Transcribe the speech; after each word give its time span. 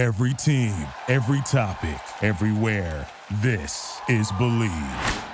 Every 0.00 0.32
team, 0.32 0.74
every 1.08 1.42
topic, 1.42 2.00
everywhere. 2.22 3.06
This 3.42 4.00
is 4.08 4.32
Bleav. 4.32 5.24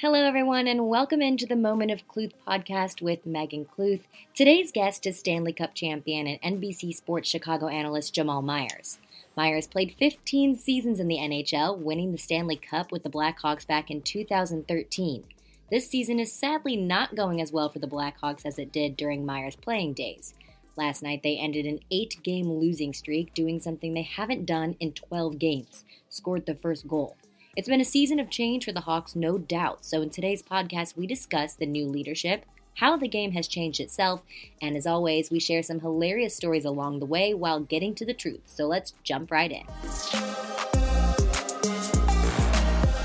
Hello, 0.00 0.22
everyone, 0.22 0.66
and 0.66 0.86
welcome 0.90 1.22
into 1.22 1.46
the 1.46 1.56
Moment 1.56 1.90
of 1.90 2.06
Cluth 2.06 2.32
podcast 2.46 3.00
with 3.00 3.24
Megan 3.24 3.64
Cluth. 3.64 4.06
Today's 4.34 4.70
guest 4.70 5.06
is 5.06 5.18
Stanley 5.18 5.54
Cup 5.54 5.74
champion 5.74 6.26
and 6.26 6.60
NBC 6.60 6.94
Sports 6.94 7.30
Chicago 7.30 7.68
analyst 7.68 8.12
Jamal 8.12 8.42
Mayers. 8.42 8.98
Mayers 9.36 9.70
played 9.70 9.94
15 9.98 10.56
seasons 10.56 11.00
in 11.00 11.08
the 11.08 11.16
NHL, 11.16 11.78
winning 11.78 12.12
the 12.12 12.18
Stanley 12.18 12.56
Cup 12.56 12.92
with 12.92 13.02
the 13.02 13.10
Blackhawks 13.10 13.66
back 13.66 13.90
in 13.90 14.02
2013. 14.02 15.24
This 15.70 15.88
season 15.88 16.20
is 16.20 16.32
sadly 16.32 16.76
not 16.76 17.14
going 17.14 17.40
as 17.40 17.50
well 17.50 17.70
for 17.70 17.78
the 17.78 17.88
Blackhawks 17.88 18.44
as 18.44 18.58
it 18.58 18.70
did 18.70 18.96
during 18.96 19.24
Mayers' 19.24 19.58
playing 19.58 19.94
days. 19.94 20.34
Last 20.76 21.02
night, 21.02 21.22
they 21.22 21.36
ended 21.36 21.66
an 21.66 21.80
eight 21.90 22.16
game 22.22 22.50
losing 22.50 22.92
streak, 22.92 23.32
doing 23.34 23.58
something 23.58 23.94
they 23.94 24.02
haven't 24.02 24.46
done 24.46 24.76
in 24.80 24.92
12 24.92 25.38
games 25.38 25.84
scored 26.08 26.46
the 26.46 26.54
first 26.54 26.86
goal. 26.86 27.16
It's 27.56 27.68
been 27.68 27.80
a 27.80 27.86
season 27.86 28.18
of 28.18 28.30
change 28.30 28.64
for 28.64 28.72
the 28.72 28.82
Hawks, 28.82 29.14
no 29.14 29.36
doubt. 29.38 29.84
So, 29.84 30.00
in 30.02 30.10
today's 30.10 30.42
podcast, 30.42 30.96
we 30.96 31.06
discuss 31.06 31.54
the 31.54 31.66
new 31.66 31.86
leadership, 31.86 32.44
how 32.74 32.96
the 32.96 33.08
game 33.08 33.32
has 33.32 33.46
changed 33.48 33.80
itself, 33.80 34.22
and 34.60 34.76
as 34.76 34.86
always, 34.86 35.30
we 35.30 35.38
share 35.40 35.62
some 35.62 35.80
hilarious 35.80 36.34
stories 36.34 36.64
along 36.64 36.98
the 36.98 37.06
way 37.06 37.34
while 37.34 37.60
getting 37.60 37.94
to 37.96 38.06
the 38.06 38.14
truth. 38.14 38.42
So, 38.46 38.66
let's 38.66 38.94
jump 39.02 39.30
right 39.30 39.52
in. 39.52 39.66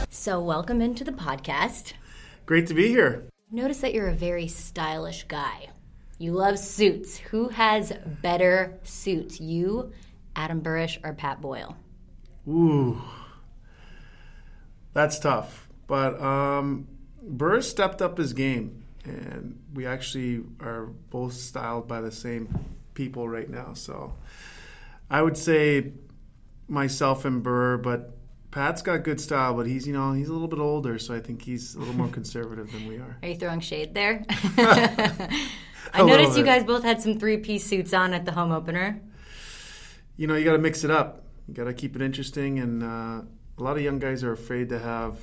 So, 0.10 0.42
welcome 0.42 0.82
into 0.82 1.04
the 1.04 1.12
podcast. 1.12 1.94
Great 2.46 2.68
to 2.68 2.74
be 2.74 2.88
here. 2.88 3.26
Notice 3.52 3.80
that 3.80 3.94
you're 3.94 4.10
a 4.10 4.14
very 4.14 4.48
stylish 4.48 5.24
guy. 5.24 5.70
You 6.18 6.34
love 6.34 6.58
suits. 6.58 7.18
Who 7.18 7.50
has 7.50 7.94
better 8.22 8.80
suits, 8.84 9.40
you, 9.40 9.92
Adam 10.36 10.62
Burish, 10.62 10.98
or 11.04 11.14
Pat 11.14 11.42
Boyle? 11.42 11.78
Ooh, 12.48 13.02
that's 14.94 15.20
tough. 15.20 15.70
But 15.86 16.20
um, 16.22 16.88
Burr 17.22 17.62
stepped 17.62 18.02
up 18.02 18.18
his 18.18 18.34
game, 18.34 18.84
and 19.08 19.60
we 19.74 19.86
actually 19.86 20.44
are 20.62 20.86
both 21.10 21.34
styled 21.34 21.88
by 21.88 22.02
the 22.02 22.12
same 22.12 22.48
people 22.94 23.28
right 23.28 23.50
now. 23.50 23.74
So 23.74 24.14
I 25.10 25.22
would 25.22 25.38
say 25.38 25.92
myself 26.68 27.26
and 27.26 27.42
Burr, 27.44 27.78
but 27.78 28.18
Pat's 28.52 28.82
got 28.82 29.04
good 29.04 29.22
style, 29.22 29.54
but 29.54 29.68
he's 29.68 29.88
you 29.88 29.94
know 29.94 30.14
he's 30.14 30.30
a 30.30 30.34
little 30.34 30.48
bit 30.48 30.60
older, 30.60 30.98
so 31.00 31.16
I 31.16 31.20
think 31.20 31.42
he's 31.42 31.76
a 31.76 31.80
little 31.80 31.94
more 31.94 32.08
conservative 32.20 32.72
than 32.72 32.88
we 32.88 32.98
are. 32.98 33.18
Are 33.22 33.30
you 33.30 33.36
throwing 33.36 33.60
shade 33.60 33.94
there? 33.94 34.26
I 35.94 36.04
noticed 36.04 36.38
you 36.38 36.44
guys 36.44 36.64
both 36.64 36.84
had 36.84 37.02
some 37.02 37.20
three 37.20 37.38
piece 37.38 37.66
suits 37.66 37.94
on 37.94 38.14
at 38.14 38.26
the 38.26 38.32
home 38.32 38.52
opener. 38.52 39.02
You 40.16 40.28
know 40.28 40.36
you 40.36 40.44
got 40.44 40.54
to 40.54 40.58
mix 40.58 40.84
it 40.84 40.92
up. 40.92 41.24
You 41.48 41.54
got 41.54 41.66
to 41.66 41.74
keep 41.74 41.96
it 41.96 42.02
interesting, 42.02 42.60
and 42.60 42.84
uh, 42.84 43.22
a 43.58 43.64
lot 43.64 43.78
of 43.78 43.84
young 43.84 44.00
guys 44.00 44.24
are 44.24 44.34
afraid 44.34 44.70
to 44.70 44.80
have 44.80 45.18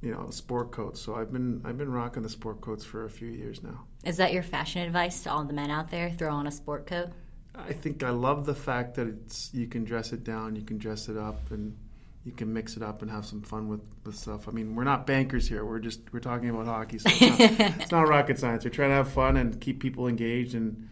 you 0.00 0.12
know 0.12 0.30
sport 0.30 0.70
coats. 0.70 1.00
So 1.00 1.14
I've 1.14 1.32
been 1.32 1.62
I've 1.64 1.78
been 1.78 1.92
rocking 1.92 2.22
the 2.22 2.28
sport 2.28 2.60
coats 2.60 2.84
for 2.84 3.04
a 3.04 3.10
few 3.10 3.28
years 3.28 3.62
now. 3.62 3.84
Is 4.04 4.16
that 4.18 4.32
your 4.32 4.42
fashion 4.42 4.82
advice 4.82 5.22
to 5.24 5.30
all 5.32 5.44
the 5.44 5.52
men 5.52 5.70
out 5.70 5.90
there? 5.90 6.10
Throw 6.10 6.32
on 6.32 6.46
a 6.46 6.52
sport 6.52 6.86
coat? 6.86 7.08
I 7.54 7.72
think 7.72 8.02
I 8.04 8.10
love 8.10 8.46
the 8.46 8.54
fact 8.54 8.94
that 8.94 9.08
it's 9.08 9.50
you 9.52 9.66
can 9.66 9.84
dress 9.84 10.12
it 10.12 10.22
down, 10.22 10.54
you 10.54 10.62
can 10.62 10.78
dress 10.78 11.08
it 11.08 11.16
up, 11.16 11.50
and 11.50 11.76
you 12.24 12.32
can 12.32 12.52
mix 12.52 12.76
it 12.76 12.82
up 12.82 13.02
and 13.02 13.10
have 13.10 13.24
some 13.24 13.42
fun 13.42 13.68
with, 13.68 13.80
with 14.04 14.14
stuff. 14.14 14.48
I 14.48 14.52
mean, 14.52 14.74
we're 14.74 14.84
not 14.84 15.06
bankers 15.06 15.48
here. 15.48 15.64
We're 15.64 15.78
just 15.78 16.00
we're 16.12 16.20
talking 16.20 16.50
about 16.50 16.66
hockey, 16.66 16.98
so 16.98 17.08
it's 17.10 17.20
not, 17.20 17.40
it's 17.80 17.90
not 17.90 18.08
rocket 18.08 18.38
science. 18.38 18.64
We're 18.64 18.70
trying 18.70 18.90
to 18.90 18.96
have 18.96 19.10
fun 19.10 19.36
and 19.36 19.60
keep 19.60 19.80
people 19.80 20.06
engaged, 20.06 20.54
and 20.54 20.88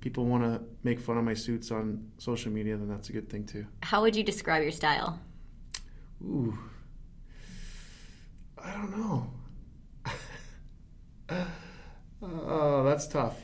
people 0.00 0.26
want 0.26 0.44
to 0.44 0.60
make 0.82 1.00
fun 1.00 1.18
of 1.18 1.24
my 1.24 1.34
suits 1.34 1.70
on 1.70 2.10
social 2.18 2.52
media. 2.52 2.76
Then 2.76 2.88
that's 2.88 3.08
a 3.08 3.12
good 3.12 3.28
thing 3.28 3.44
too. 3.44 3.66
How 3.82 4.02
would 4.02 4.14
you 4.14 4.22
describe 4.22 4.62
your 4.62 4.72
style? 4.72 5.18
Ooh, 6.22 6.56
I 8.64 8.72
don't 8.72 8.96
know. 8.98 9.30
oh, 12.22 12.84
that's 12.84 13.06
tough. 13.06 13.38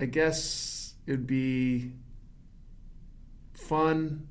I 0.00 0.06
guess 0.06 0.94
it'd 1.06 1.26
be 1.26 1.92
fun, 3.54 4.28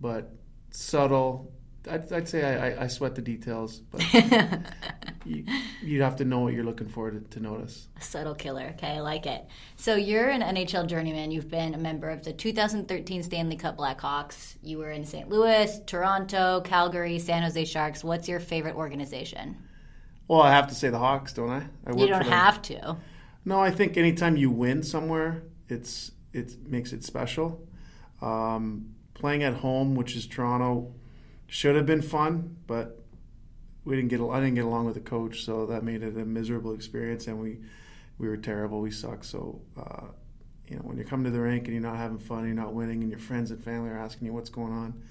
but 0.00 0.32
subtle. 0.70 1.52
I'd, 1.88 2.12
I'd 2.12 2.28
say 2.28 2.42
I, 2.42 2.70
I, 2.70 2.84
I 2.84 2.86
sweat 2.88 3.14
the 3.14 3.22
details, 3.22 3.78
but 3.78 4.02
you, 5.24 5.44
you'd 5.82 6.02
have 6.02 6.16
to 6.16 6.24
know 6.24 6.40
what 6.40 6.54
you're 6.54 6.64
looking 6.64 6.88
for 6.88 7.10
to, 7.10 7.20
to 7.20 7.40
notice. 7.40 7.88
A 7.98 8.02
subtle 8.02 8.34
killer. 8.34 8.72
Okay, 8.76 8.92
I 8.96 9.00
like 9.00 9.26
it. 9.26 9.46
So 9.76 9.94
you're 9.94 10.28
an 10.28 10.42
NHL 10.42 10.86
journeyman. 10.86 11.30
You've 11.30 11.50
been 11.50 11.74
a 11.74 11.78
member 11.78 12.10
of 12.10 12.24
the 12.24 12.32
2013 12.32 13.22
Stanley 13.22 13.56
Cup 13.56 13.76
Blackhawks. 13.76 14.56
You 14.62 14.78
were 14.78 14.90
in 14.90 15.04
St. 15.04 15.28
Louis, 15.28 15.80
Toronto, 15.86 16.60
Calgary, 16.62 17.18
San 17.18 17.42
Jose 17.42 17.64
Sharks. 17.64 18.02
What's 18.02 18.28
your 18.28 18.40
favorite 18.40 18.76
organization? 18.76 19.56
Well, 20.28 20.40
I 20.40 20.50
have 20.50 20.66
to 20.68 20.74
say 20.74 20.88
the 20.90 20.98
Hawks, 20.98 21.32
don't 21.32 21.50
I? 21.50 21.66
I 21.86 21.96
You 21.96 22.08
don't 22.08 22.26
have 22.26 22.60
to. 22.62 22.96
No, 23.44 23.60
I 23.60 23.70
think 23.70 23.96
anytime 23.96 24.36
you 24.36 24.50
win 24.50 24.82
somewhere, 24.82 25.44
it's 25.68 26.10
it 26.32 26.68
makes 26.68 26.92
it 26.92 27.04
special. 27.04 27.66
Um, 28.20 28.94
playing 29.14 29.42
at 29.42 29.54
home, 29.54 29.94
which 29.94 30.16
is 30.16 30.26
Toronto, 30.26 30.94
should 31.46 31.76
have 31.76 31.86
been 31.86 32.02
fun, 32.02 32.56
but 32.66 33.05
we 33.86 33.94
didn't 33.94 34.08
get. 34.08 34.20
I 34.20 34.40
didn't 34.40 34.56
get 34.56 34.64
along 34.64 34.84
with 34.84 34.94
the 34.94 35.00
coach, 35.00 35.44
so 35.44 35.64
that 35.66 35.84
made 35.84 36.02
it 36.02 36.16
a 36.16 36.24
miserable 36.24 36.74
experience, 36.74 37.28
and 37.28 37.40
we 37.40 37.60
we 38.18 38.28
were 38.28 38.36
terrible. 38.36 38.80
We 38.80 38.90
sucked. 38.90 39.24
So 39.24 39.62
uh, 39.78 40.08
you 40.66 40.76
know, 40.76 40.82
when 40.82 40.98
you 40.98 41.04
come 41.04 41.22
to 41.24 41.30
the 41.30 41.40
rink 41.40 41.64
and 41.64 41.72
you're 41.72 41.82
not 41.82 41.96
having 41.96 42.18
fun, 42.18 42.44
you're 42.44 42.54
not 42.54 42.74
winning, 42.74 43.00
and 43.00 43.10
your 43.10 43.20
friends 43.20 43.50
and 43.52 43.62
family 43.62 43.88
are 43.88 43.98
asking 43.98 44.26
you 44.26 44.34
what's 44.34 44.50
going 44.50 44.72
on, 44.72 45.02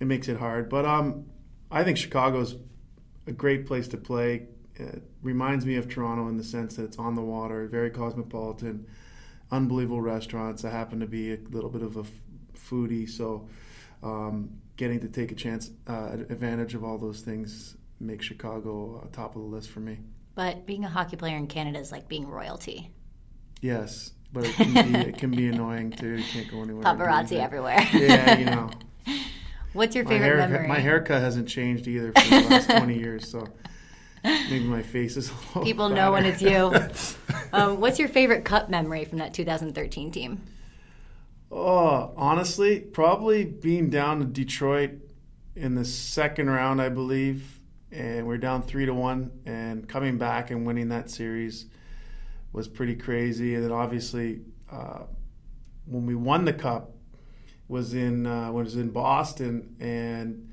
it 0.00 0.06
makes 0.06 0.28
it 0.28 0.38
hard. 0.38 0.70
But 0.70 0.86
um, 0.86 1.26
I 1.70 1.84
think 1.84 1.98
Chicago's 1.98 2.56
a 3.26 3.32
great 3.32 3.66
place 3.66 3.86
to 3.88 3.98
play. 3.98 4.46
It 4.76 5.02
reminds 5.22 5.66
me 5.66 5.76
of 5.76 5.90
Toronto 5.90 6.26
in 6.28 6.38
the 6.38 6.44
sense 6.44 6.76
that 6.76 6.84
it's 6.84 6.98
on 6.98 7.14
the 7.14 7.20
water, 7.20 7.66
very 7.66 7.90
cosmopolitan, 7.90 8.86
unbelievable 9.50 10.00
restaurants. 10.00 10.64
I 10.64 10.70
happen 10.70 11.00
to 11.00 11.06
be 11.06 11.34
a 11.34 11.38
little 11.50 11.68
bit 11.68 11.82
of 11.82 11.98
a 11.98 12.04
foodie, 12.56 13.06
so 13.06 13.46
um, 14.02 14.48
getting 14.78 15.00
to 15.00 15.08
take 15.08 15.30
a 15.32 15.34
chance 15.34 15.70
uh, 15.86 16.12
advantage 16.30 16.74
of 16.74 16.82
all 16.82 16.96
those 16.96 17.20
things 17.20 17.76
makes 18.00 18.26
Chicago 18.26 19.02
uh, 19.04 19.08
top 19.14 19.36
of 19.36 19.42
the 19.42 19.48
list 19.48 19.70
for 19.70 19.80
me. 19.80 19.98
But 20.34 20.66
being 20.66 20.84
a 20.84 20.88
hockey 20.88 21.16
player 21.16 21.36
in 21.36 21.46
Canada 21.46 21.78
is 21.78 21.92
like 21.92 22.08
being 22.08 22.26
royalty. 22.26 22.90
Yes, 23.60 24.12
but 24.32 24.44
it 24.46 24.54
can 24.54 24.72
be, 24.92 24.98
it 24.98 25.18
can 25.18 25.30
be 25.30 25.48
annoying 25.52 25.90
too. 25.90 26.16
You 26.16 26.24
can't 26.24 26.50
go 26.50 26.62
anywhere. 26.62 26.82
Paparazzi 26.84 27.38
everywhere. 27.40 27.80
Yeah, 27.92 28.38
you 28.38 28.44
know. 28.46 28.70
What's 29.72 29.94
your 29.94 30.04
My, 30.04 30.10
favorite 30.10 30.26
hair, 30.28 30.48
memory? 30.48 30.66
my 30.68 30.78
haircut 30.80 31.20
hasn't 31.22 31.48
changed 31.48 31.86
either 31.86 32.12
for 32.12 32.28
the 32.28 32.40
last 32.48 32.68
20 32.70 32.98
years, 32.98 33.28
so 33.28 33.46
maybe 34.24 34.64
my 34.64 34.82
face 34.82 35.16
is 35.16 35.30
a 35.30 35.32
little 35.48 35.62
People 35.62 35.88
know 35.90 36.10
when 36.10 36.26
it's 36.26 36.42
you. 36.42 36.72
um, 37.52 37.80
what's 37.80 37.98
your 37.98 38.08
favorite 38.08 38.44
cup 38.44 38.68
memory 38.68 39.04
from 39.04 39.18
that 39.18 39.32
2013 39.32 40.10
team? 40.10 40.40
Oh, 41.52 42.12
honestly, 42.16 42.80
probably 42.80 43.44
being 43.44 43.90
down 43.90 44.18
to 44.20 44.24
Detroit 44.24 44.92
in 45.54 45.74
the 45.76 45.84
second 45.84 46.48
round, 46.50 46.80
I 46.82 46.88
believe, 46.88 47.59
and 47.92 48.26
we're 48.26 48.38
down 48.38 48.62
three 48.62 48.86
to 48.86 48.94
one, 48.94 49.30
and 49.46 49.88
coming 49.88 50.18
back 50.18 50.50
and 50.50 50.66
winning 50.66 50.88
that 50.90 51.10
series 51.10 51.66
was 52.52 52.68
pretty 52.68 52.96
crazy. 52.96 53.54
And 53.54 53.64
then 53.64 53.72
obviously, 53.72 54.40
uh, 54.70 55.04
when 55.86 56.06
we 56.06 56.14
won 56.14 56.44
the 56.44 56.52
cup, 56.52 56.92
was 57.70 57.94
in 57.94 58.26
uh, 58.26 58.50
was 58.50 58.76
in 58.76 58.90
Boston, 58.90 59.76
and 59.78 60.52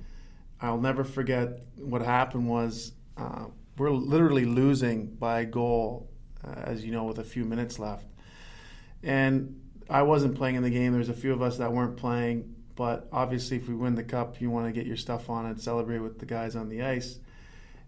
I'll 0.62 0.80
never 0.80 1.04
forget 1.04 1.62
what 1.78 2.02
happened 2.02 2.48
was 2.48 2.92
uh, 3.18 3.46
we're 3.78 3.90
literally 3.90 4.46
losing 4.46 5.08
by 5.16 5.42
a 5.42 5.46
goal, 5.46 6.12
uh, 6.46 6.62
as 6.64 6.86
you 6.86 6.92
know, 6.92 7.06
with 7.06 7.18
a 7.18 7.24
few 7.24 7.44
minutes 7.44 7.80
left, 7.80 8.06
and 9.02 9.60
I 9.90 10.04
wasn't 10.04 10.36
playing 10.36 10.56
in 10.56 10.64
the 10.64 10.70
game. 10.70 10.94
There's 10.94 11.10
a 11.10 11.14
few 11.14 11.34
of 11.34 11.42
us 11.42 11.58
that 11.58 11.74
weren't 11.74 11.98
playing, 11.98 12.54
but 12.76 13.08
obviously, 13.12 13.58
if 13.58 13.68
we 13.68 13.74
win 13.74 13.96
the 13.96 14.04
cup, 14.04 14.40
you 14.40 14.52
want 14.52 14.68
to 14.68 14.72
get 14.72 14.86
your 14.86 14.98
stuff 14.98 15.28
on 15.28 15.48
and 15.48 15.60
celebrate 15.60 16.00
with 16.00 16.20
the 16.20 16.28
guys 16.28 16.56
on 16.56 16.70
the 16.70 16.84
ice. 16.84 17.20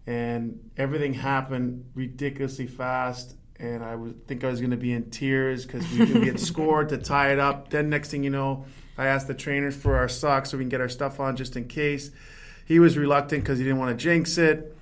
And 0.06 0.70
everything 0.76 1.14
happened 1.14 1.90
ridiculously 1.94 2.66
fast, 2.66 3.36
and 3.58 3.84
I 3.84 3.94
would 3.94 4.26
think 4.26 4.42
I 4.42 4.48
was 4.48 4.60
going 4.60 4.70
to 4.70 4.76
be 4.76 4.92
in 4.92 5.10
tears 5.10 5.66
because 5.66 5.88
we, 5.92 6.04
we 6.20 6.26
had 6.26 6.40
scored 6.50 6.88
to 6.88 6.98
tie 6.98 7.32
it 7.32 7.38
up. 7.38 7.70
Then 7.70 7.90
next 7.90 8.10
thing 8.10 8.24
you 8.24 8.30
know, 8.30 8.64
I 8.96 9.06
asked 9.06 9.28
the 9.28 9.34
trainers 9.34 9.76
for 9.76 9.96
our 9.96 10.08
socks 10.08 10.50
so 10.50 10.58
we 10.58 10.64
can 10.64 10.68
get 10.70 10.80
our 10.80 10.88
stuff 10.88 11.20
on 11.20 11.36
just 11.36 11.56
in 11.56 11.68
case. 11.68 12.10
He 12.64 12.78
was 12.78 12.96
reluctant 12.96 13.42
because 13.42 13.58
he 13.58 13.64
didn't 13.64 13.78
want 13.78 13.98
to 13.98 14.02
jinx 14.02 14.38
it. 14.38 14.76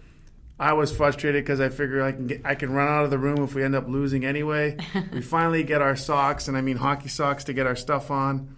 I 0.60 0.72
was 0.72 0.94
frustrated 0.94 1.44
because 1.44 1.60
I 1.60 1.68
figured 1.68 2.02
I 2.02 2.12
can 2.12 2.26
get, 2.26 2.40
I 2.44 2.54
can 2.56 2.72
run 2.72 2.88
out 2.88 3.04
of 3.04 3.10
the 3.10 3.18
room 3.18 3.44
if 3.44 3.54
we 3.54 3.62
end 3.62 3.76
up 3.76 3.88
losing 3.88 4.24
anyway. 4.24 4.76
we 5.12 5.20
finally 5.20 5.62
get 5.62 5.80
our 5.80 5.94
socks, 5.94 6.48
and 6.48 6.56
I 6.56 6.60
mean 6.60 6.76
hockey 6.76 7.08
socks, 7.08 7.44
to 7.44 7.52
get 7.52 7.66
our 7.66 7.76
stuff 7.76 8.10
on. 8.10 8.56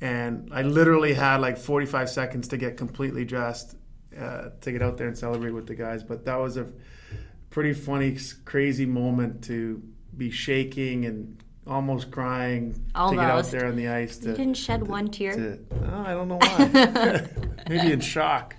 And 0.00 0.50
I 0.52 0.62
literally 0.62 1.14
had 1.14 1.40
like 1.40 1.58
45 1.58 2.08
seconds 2.08 2.48
to 2.48 2.56
get 2.56 2.76
completely 2.76 3.24
dressed, 3.24 3.76
uh, 4.18 4.50
to 4.60 4.72
get 4.72 4.82
out 4.82 4.96
there 4.96 5.08
and 5.08 5.16
celebrate 5.16 5.50
with 5.52 5.66
the 5.66 5.74
guys. 5.74 6.02
But 6.02 6.24
that 6.24 6.36
was 6.36 6.56
a 6.56 6.68
pretty 7.50 7.72
funny, 7.72 8.16
crazy 8.44 8.86
moment 8.86 9.44
to 9.44 9.82
be 10.16 10.30
shaking 10.30 11.06
and 11.06 11.42
almost 11.66 12.10
crying 12.10 12.74
almost. 12.94 13.12
to 13.12 13.20
get 13.20 13.30
out 13.30 13.44
there 13.46 13.66
on 13.66 13.76
the 13.76 13.88
ice. 13.88 14.18
To, 14.18 14.30
you 14.30 14.36
didn't 14.36 14.56
shed 14.56 14.80
to, 14.80 14.86
one 14.86 15.08
tear. 15.08 15.34
To, 15.34 15.58
oh, 15.90 16.02
I 16.04 16.12
don't 16.12 16.28
know 16.28 16.38
why. 16.38 17.28
Maybe 17.68 17.92
in 17.92 18.00
shock. 18.00 18.56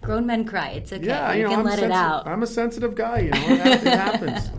Grown 0.00 0.26
men 0.26 0.44
cry. 0.44 0.70
It's 0.70 0.92
okay. 0.92 1.06
Yeah, 1.06 1.32
you, 1.32 1.40
you 1.40 1.44
know, 1.44 1.50
can 1.50 1.58
I'm 1.60 1.64
let 1.66 1.78
it 1.78 1.90
out. 1.90 2.26
I'm 2.26 2.42
a 2.42 2.46
sensitive 2.46 2.94
guy. 2.94 3.20
You 3.20 3.30
know, 3.30 3.46
it 3.48 3.82
happens. 3.82 4.50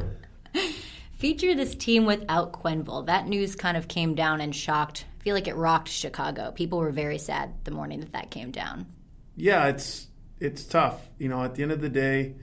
Feature 1.16 1.56
this 1.56 1.76
team 1.76 2.06
without 2.06 2.54
Quenneville. 2.54 3.06
That 3.06 3.28
news 3.28 3.56
kind 3.56 3.78
of 3.78 3.88
came 3.88 4.16
down 4.16 4.42
and 4.42 4.56
shocked. 4.56 5.06
I 5.20 5.24
feel 5.24 5.36
like 5.36 5.48
it 5.48 5.56
rocked 5.56 5.88
Chicago. 5.88 6.52
People 6.52 6.80
were 6.80 6.92
very 6.92 7.18
sad 7.18 7.54
the 7.64 7.72
morning 7.72 8.00
that 8.00 8.14
that 8.14 8.32
came 8.32 8.52
down. 8.52 8.88
Yeah, 9.36 9.68
it's 9.68 10.08
it's 10.40 10.64
tough. 10.64 11.10
You 11.18 11.30
know, 11.30 11.44
at 11.44 11.56
the 11.56 11.64
end 11.64 11.72
of 11.72 11.82
the 11.82 11.90
day, 11.90 12.36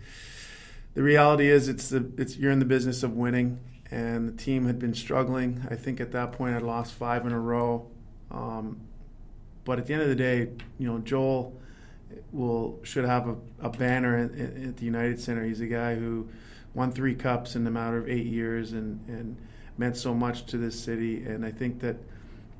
the 0.94 1.02
reality 1.02 1.48
is 1.48 1.68
it's 1.68 1.88
the 1.90 2.10
it's 2.16 2.36
you're 2.36 2.52
in 2.52 2.58
the 2.58 2.64
business 2.64 3.02
of 3.02 3.12
winning, 3.12 3.60
and 3.90 4.28
the 4.28 4.32
team 4.32 4.66
had 4.66 4.78
been 4.78 4.94
struggling. 4.94 5.66
I 5.70 5.74
think 5.74 6.00
at 6.00 6.12
that 6.12 6.32
point 6.32 6.56
I'd 6.56 6.62
lost 6.62 6.94
five 6.94 7.26
in 7.26 7.32
a 7.32 7.40
row. 7.40 7.88
Um, 8.30 8.80
but 9.64 9.78
at 9.78 9.86
the 9.86 9.94
end 9.94 10.02
of 10.02 10.08
the 10.08 10.16
day, 10.16 10.48
you 10.78 10.90
know, 10.90 10.98
Joel 10.98 11.60
will 12.32 12.78
should 12.82 13.04
have 13.04 13.28
a, 13.28 13.36
a 13.60 13.70
banner 13.70 14.16
at, 14.16 14.38
at, 14.38 14.76
the 14.76 14.84
United 14.84 15.20
Center. 15.20 15.44
He's 15.44 15.60
a 15.60 15.66
guy 15.66 15.94
who 15.94 16.28
won 16.74 16.92
three 16.92 17.14
cups 17.14 17.56
in 17.56 17.66
a 17.66 17.70
matter 17.70 17.98
of 17.98 18.08
eight 18.08 18.26
years 18.26 18.72
and, 18.72 19.06
and 19.08 19.36
meant 19.76 19.96
so 19.96 20.14
much 20.14 20.46
to 20.46 20.58
this 20.58 20.78
city. 20.78 21.22
And 21.24 21.44
I 21.44 21.50
think 21.50 21.80
that 21.80 21.96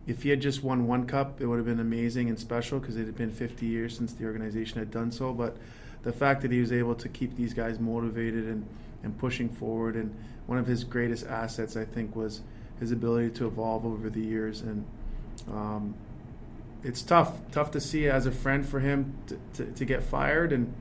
if 0.09 0.23
he 0.23 0.31
had 0.31 0.41
just 0.41 0.65
won 0.65 0.87
one 0.87 1.07
cup, 1.07 1.39
it 1.39 1.47
would 1.47 1.59
have 1.59 1.67
been 1.67 1.81
amazing 1.81 2.31
and 2.31 2.39
special 2.39 2.81
because 2.81 2.97
it 2.97 3.05
had 3.05 3.17
been 3.17 3.31
50 3.31 3.67
years 3.67 3.95
since 3.95 4.15
the 4.15 4.25
organization 4.25 4.79
had 4.79 4.91
done 4.91 5.13
so. 5.13 5.35
But 5.35 5.59
the 6.03 6.13
fact 6.13 6.41
that 6.41 6.51
he 6.51 6.61
was 6.61 6.73
able 6.73 6.95
to 6.95 7.11
keep 7.11 7.37
these 7.37 7.53
guys 7.53 7.79
motivated 7.79 8.47
and, 8.47 8.67
and 9.03 9.17
pushing 9.19 9.51
forward, 9.51 9.97
and 9.97 10.17
one 10.47 10.57
of 10.57 10.67
his 10.67 10.83
greatest 10.83 11.27
assets, 11.27 11.77
I 11.77 11.85
think, 11.85 12.17
was 12.17 12.41
his 12.81 12.91
ability 12.91 13.31
to 13.33 13.47
evolve 13.47 13.85
over 13.85 14.09
the 14.09 14.23
years. 14.23 14.63
And 14.63 14.87
um, 15.47 15.95
it's 16.83 17.03
tough, 17.03 17.35
tough 17.53 17.71
to 17.73 17.81
see 17.81 18.09
as 18.09 18.25
a 18.25 18.33
friend 18.33 18.67
for 18.67 18.81
him 18.81 19.15
to, 19.27 19.39
to, 19.55 19.73
to 19.73 19.85
get 19.85 20.03
fired. 20.03 20.55
And 20.55 20.73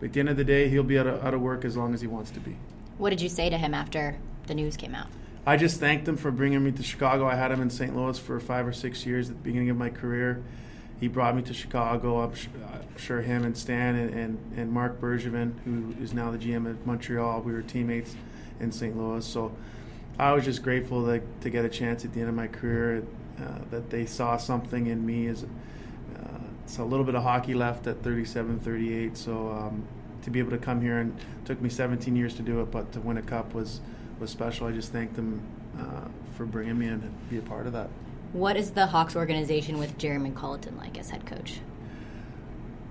but 0.00 0.06
at 0.06 0.12
the 0.14 0.20
end 0.20 0.30
of 0.30 0.36
the 0.36 0.44
day, 0.44 0.68
he'll 0.68 0.82
be 0.82 0.98
out 0.98 1.06
of, 1.06 1.24
out 1.24 1.32
of 1.32 1.40
work 1.40 1.64
as 1.64 1.76
long 1.76 1.94
as 1.94 2.00
he 2.00 2.08
wants 2.08 2.32
to 2.32 2.40
be. 2.40 2.56
What 2.98 3.10
did 3.10 3.20
you 3.20 3.28
say 3.28 3.50
to 3.50 3.56
him 3.56 3.72
after 3.72 4.16
the 4.48 4.54
news 4.54 4.76
came 4.76 4.96
out? 4.96 5.06
I 5.46 5.58
just 5.58 5.78
thanked 5.78 6.08
him 6.08 6.16
for 6.16 6.30
bringing 6.30 6.64
me 6.64 6.72
to 6.72 6.82
Chicago. 6.82 7.26
I 7.26 7.34
had 7.34 7.50
him 7.50 7.60
in 7.60 7.68
St. 7.68 7.94
Louis 7.94 8.18
for 8.18 8.40
five 8.40 8.66
or 8.66 8.72
six 8.72 9.04
years 9.04 9.28
at 9.28 9.36
the 9.36 9.42
beginning 9.42 9.68
of 9.68 9.76
my 9.76 9.90
career. 9.90 10.42
He 10.98 11.06
brought 11.06 11.36
me 11.36 11.42
to 11.42 11.52
Chicago. 11.52 12.22
I'm 12.22 12.32
sure 12.96 13.20
him 13.20 13.44
and 13.44 13.56
Stan 13.56 13.94
and, 13.94 14.14
and, 14.14 14.38
and 14.56 14.72
Marc 14.72 15.00
Bergevin, 15.00 15.52
who 15.64 15.94
is 16.02 16.14
now 16.14 16.30
the 16.30 16.38
GM 16.38 16.66
of 16.66 16.86
Montreal, 16.86 17.42
we 17.42 17.52
were 17.52 17.60
teammates 17.60 18.16
in 18.58 18.72
St. 18.72 18.96
Louis. 18.96 19.26
So 19.26 19.54
I 20.18 20.32
was 20.32 20.46
just 20.46 20.62
grateful 20.62 21.04
to, 21.06 21.20
to 21.42 21.50
get 21.50 21.66
a 21.66 21.68
chance 21.68 22.06
at 22.06 22.14
the 22.14 22.20
end 22.20 22.30
of 22.30 22.34
my 22.34 22.46
career 22.46 23.04
uh, 23.38 23.58
that 23.70 23.90
they 23.90 24.06
saw 24.06 24.38
something 24.38 24.86
in 24.86 25.04
me 25.04 25.26
as 25.26 25.42
uh, 25.42 26.38
it's 26.62 26.78
a 26.78 26.84
little 26.84 27.04
bit 27.04 27.16
of 27.16 27.22
hockey 27.22 27.52
left 27.52 27.86
at 27.86 28.02
37, 28.02 28.60
38. 28.60 29.16
So 29.18 29.50
um, 29.50 29.86
to 30.22 30.30
be 30.30 30.38
able 30.38 30.52
to 30.52 30.58
come 30.58 30.80
here 30.80 30.98
and 30.98 31.14
took 31.44 31.60
me 31.60 31.68
17 31.68 32.16
years 32.16 32.34
to 32.36 32.42
do 32.42 32.62
it, 32.62 32.70
but 32.70 32.92
to 32.92 33.00
win 33.00 33.18
a 33.18 33.22
cup 33.22 33.52
was 33.52 33.80
was 34.24 34.30
special. 34.30 34.66
I 34.66 34.72
just 34.72 34.90
thank 34.90 35.14
them 35.14 35.42
uh, 35.78 36.08
for 36.34 36.46
bringing 36.46 36.78
me 36.78 36.88
in 36.88 37.00
to 37.00 37.06
be 37.28 37.36
a 37.36 37.42
part 37.42 37.66
of 37.66 37.74
that. 37.74 37.90
What 38.32 38.56
is 38.56 38.70
the 38.70 38.86
Hawks 38.86 39.16
organization 39.16 39.78
with 39.78 39.98
Jeremy 39.98 40.30
Colliton 40.30 40.78
like 40.78 40.98
as 40.98 41.10
head 41.10 41.26
coach? 41.26 41.60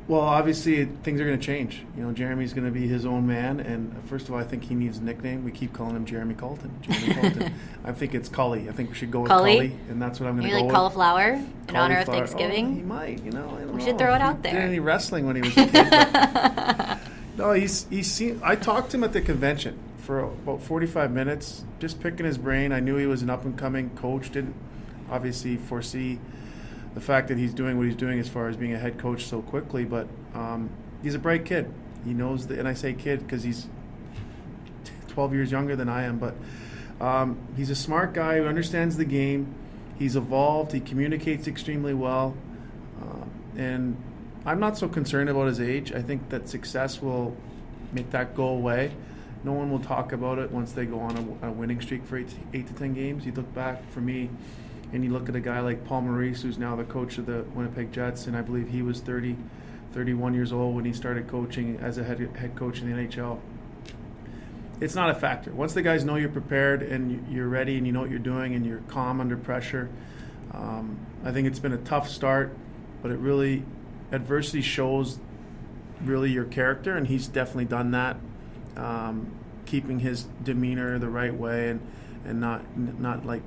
Well, 0.07 0.21
obviously 0.21 0.85
things 0.85 1.19
are 1.19 1.25
going 1.25 1.39
to 1.39 1.43
change. 1.43 1.85
You 1.97 2.03
know, 2.03 2.11
Jeremy's 2.11 2.53
going 2.53 2.65
to 2.65 2.71
be 2.71 2.87
his 2.87 3.05
own 3.05 3.25
man, 3.25 3.61
and 3.61 3.95
first 4.05 4.27
of 4.27 4.33
all, 4.33 4.39
I 4.39 4.43
think 4.43 4.65
he 4.65 4.75
needs 4.75 4.97
a 4.97 5.03
nickname. 5.03 5.43
We 5.43 5.51
keep 5.51 5.73
calling 5.73 5.95
him 5.95 6.05
Jeremy 6.05 6.35
Colton. 6.35 6.71
Jeremy 6.81 7.13
Colton. 7.21 7.53
I 7.83 7.93
think 7.93 8.13
it's 8.13 8.29
Cully. 8.29 8.69
I 8.69 8.73
think 8.73 8.89
we 8.89 8.95
should 8.95 9.11
go 9.11 9.21
with 9.21 9.29
Cully, 9.29 9.75
and 9.89 10.01
that's 10.01 10.19
what 10.19 10.27
I'm 10.27 10.37
going 10.37 10.49
to 10.49 10.49
go 10.49 10.55
like 10.57 10.65
with. 10.65 10.73
cauliflower 10.73 11.29
in 11.31 11.45
cauliflower. 11.67 11.83
honor 11.83 11.99
of 11.99 12.05
Thanksgiving. 12.05 12.67
Oh, 12.67 12.75
he 12.75 12.81
might. 12.81 13.23
You 13.23 13.31
know, 13.31 13.47
we 13.65 13.79
know. 13.79 13.85
should 13.85 13.97
throw 13.97 14.13
it 14.13 14.21
out 14.21 14.35
he 14.35 14.41
there. 14.43 14.53
Did 14.53 14.61
any 14.61 14.79
wrestling 14.79 15.25
when 15.25 15.37
he 15.37 15.41
was 15.41 15.57
a 15.57 15.67
kid? 15.67 16.99
no, 17.37 17.53
he's 17.53 17.87
he's 17.89 18.11
seen. 18.11 18.41
I 18.43 18.55
talked 18.55 18.91
to 18.91 18.97
him 18.97 19.05
at 19.05 19.13
the 19.13 19.21
convention 19.21 19.79
for 20.03 20.19
about 20.19 20.61
45 20.61 21.11
minutes, 21.11 21.63
just 21.79 22.01
picking 22.01 22.25
his 22.25 22.37
brain. 22.37 22.73
I 22.73 22.81
knew 22.81 22.97
he 22.97 23.05
was 23.05 23.21
an 23.21 23.29
up 23.29 23.45
and 23.45 23.57
coming 23.57 23.89
coach. 23.91 24.31
Didn't 24.31 24.55
obviously 25.09 25.55
foresee 25.55 26.19
the 26.93 26.99
fact 26.99 27.29
that 27.29 27.37
he's 27.37 27.53
doing 27.53 27.77
what 27.77 27.85
he's 27.85 27.95
doing 27.95 28.19
as 28.19 28.27
far 28.27 28.49
as 28.49 28.57
being 28.57 28.73
a 28.73 28.77
head 28.77 28.97
coach 28.99 29.25
so 29.25 29.41
quickly, 29.41 29.85
but 29.85 30.07
um, 30.33 30.69
he's 31.01 31.15
a 31.15 31.19
bright 31.19 31.45
kid. 31.45 31.73
He 32.03 32.13
knows, 32.13 32.47
the, 32.47 32.59
and 32.59 32.67
I 32.67 32.73
say 32.73 32.93
kid 32.93 33.19
because 33.19 33.43
he's 33.43 33.67
12 35.07 35.33
years 35.33 35.51
younger 35.51 35.75
than 35.77 35.87
I 35.87 36.03
am, 36.03 36.19
but 36.19 36.35
um, 36.99 37.37
he's 37.55 37.69
a 37.69 37.75
smart 37.75 38.13
guy 38.13 38.37
who 38.37 38.45
understands 38.45 38.97
the 38.97 39.05
game. 39.05 39.55
He's 39.97 40.17
evolved. 40.17 40.73
He 40.73 40.81
communicates 40.81 41.47
extremely 41.47 41.93
well, 41.93 42.35
uh, 43.01 43.25
and 43.57 43.95
I'm 44.45 44.59
not 44.59 44.77
so 44.77 44.89
concerned 44.89 45.29
about 45.29 45.47
his 45.47 45.61
age. 45.61 45.93
I 45.93 46.01
think 46.01 46.27
that 46.29 46.49
success 46.49 47.01
will 47.01 47.37
make 47.93 48.11
that 48.11 48.35
go 48.35 48.47
away. 48.47 48.91
No 49.43 49.51
one 49.53 49.69
will 49.69 49.79
talk 49.79 50.11
about 50.13 50.39
it 50.39 50.51
once 50.51 50.71
they 50.71 50.85
go 50.85 50.99
on 50.99 51.37
a, 51.41 51.47
a 51.47 51.51
winning 51.51 51.81
streak 51.81 52.05
for 52.05 52.17
eight, 52.17 52.33
eight 52.53 52.67
to 52.67 52.73
ten 52.73 52.93
games. 52.93 53.25
You 53.25 53.33
look 53.33 53.53
back 53.53 53.89
for 53.91 53.99
me 53.99 54.29
and 54.93 55.03
you 55.03 55.11
look 55.11 55.27
at 55.27 55.35
a 55.35 55.39
guy 55.39 55.59
like 55.59 55.85
Paul 55.85 56.01
Maurice, 56.01 56.43
who's 56.43 56.57
now 56.57 56.75
the 56.75 56.83
coach 56.83 57.17
of 57.17 57.25
the 57.25 57.43
Winnipeg 57.55 57.91
Jets, 57.91 58.27
and 58.27 58.37
I 58.37 58.41
believe 58.41 58.69
he 58.69 58.81
was 58.81 59.01
30, 59.01 59.35
31 59.91 60.33
years 60.33 60.53
old 60.53 60.75
when 60.75 60.85
he 60.85 60.93
started 60.93 61.27
coaching 61.27 61.77
as 61.81 61.97
a 61.97 62.03
head, 62.03 62.19
head 62.37 62.55
coach 62.55 62.79
in 62.79 62.89
the 62.89 63.01
NHL. 63.01 63.39
It's 64.79 64.95
not 64.95 65.09
a 65.09 65.15
factor. 65.15 65.51
Once 65.51 65.73
the 65.73 65.81
guys 65.81 66.03
know 66.03 66.15
you're 66.15 66.29
prepared 66.29 66.83
and 66.83 67.27
you're 67.31 67.47
ready 67.47 67.77
and 67.77 67.87
you 67.87 67.93
know 67.93 68.01
what 68.01 68.09
you're 68.09 68.19
doing 68.19 68.53
and 68.53 68.65
you're 68.65 68.81
calm 68.87 69.19
under 69.19 69.35
pressure, 69.35 69.89
um, 70.51 70.99
I 71.23 71.31
think 71.31 71.47
it's 71.47 71.59
been 71.59 71.73
a 71.73 71.77
tough 71.77 72.07
start, 72.07 72.55
but 73.01 73.11
it 73.11 73.17
really, 73.17 73.63
adversity 74.11 74.61
shows 74.61 75.19
really 76.03 76.31
your 76.31 76.45
character, 76.45 76.95
and 76.95 77.07
he's 77.07 77.27
definitely 77.27 77.65
done 77.65 77.91
that. 77.91 78.17
Um, 78.75 79.35
keeping 79.65 79.99
his 79.99 80.23
demeanor 80.43 80.99
the 80.99 81.09
right 81.09 81.33
way 81.33 81.69
and, 81.69 81.81
and 82.25 82.39
not 82.39 82.77
not 82.77 83.25
like 83.25 83.41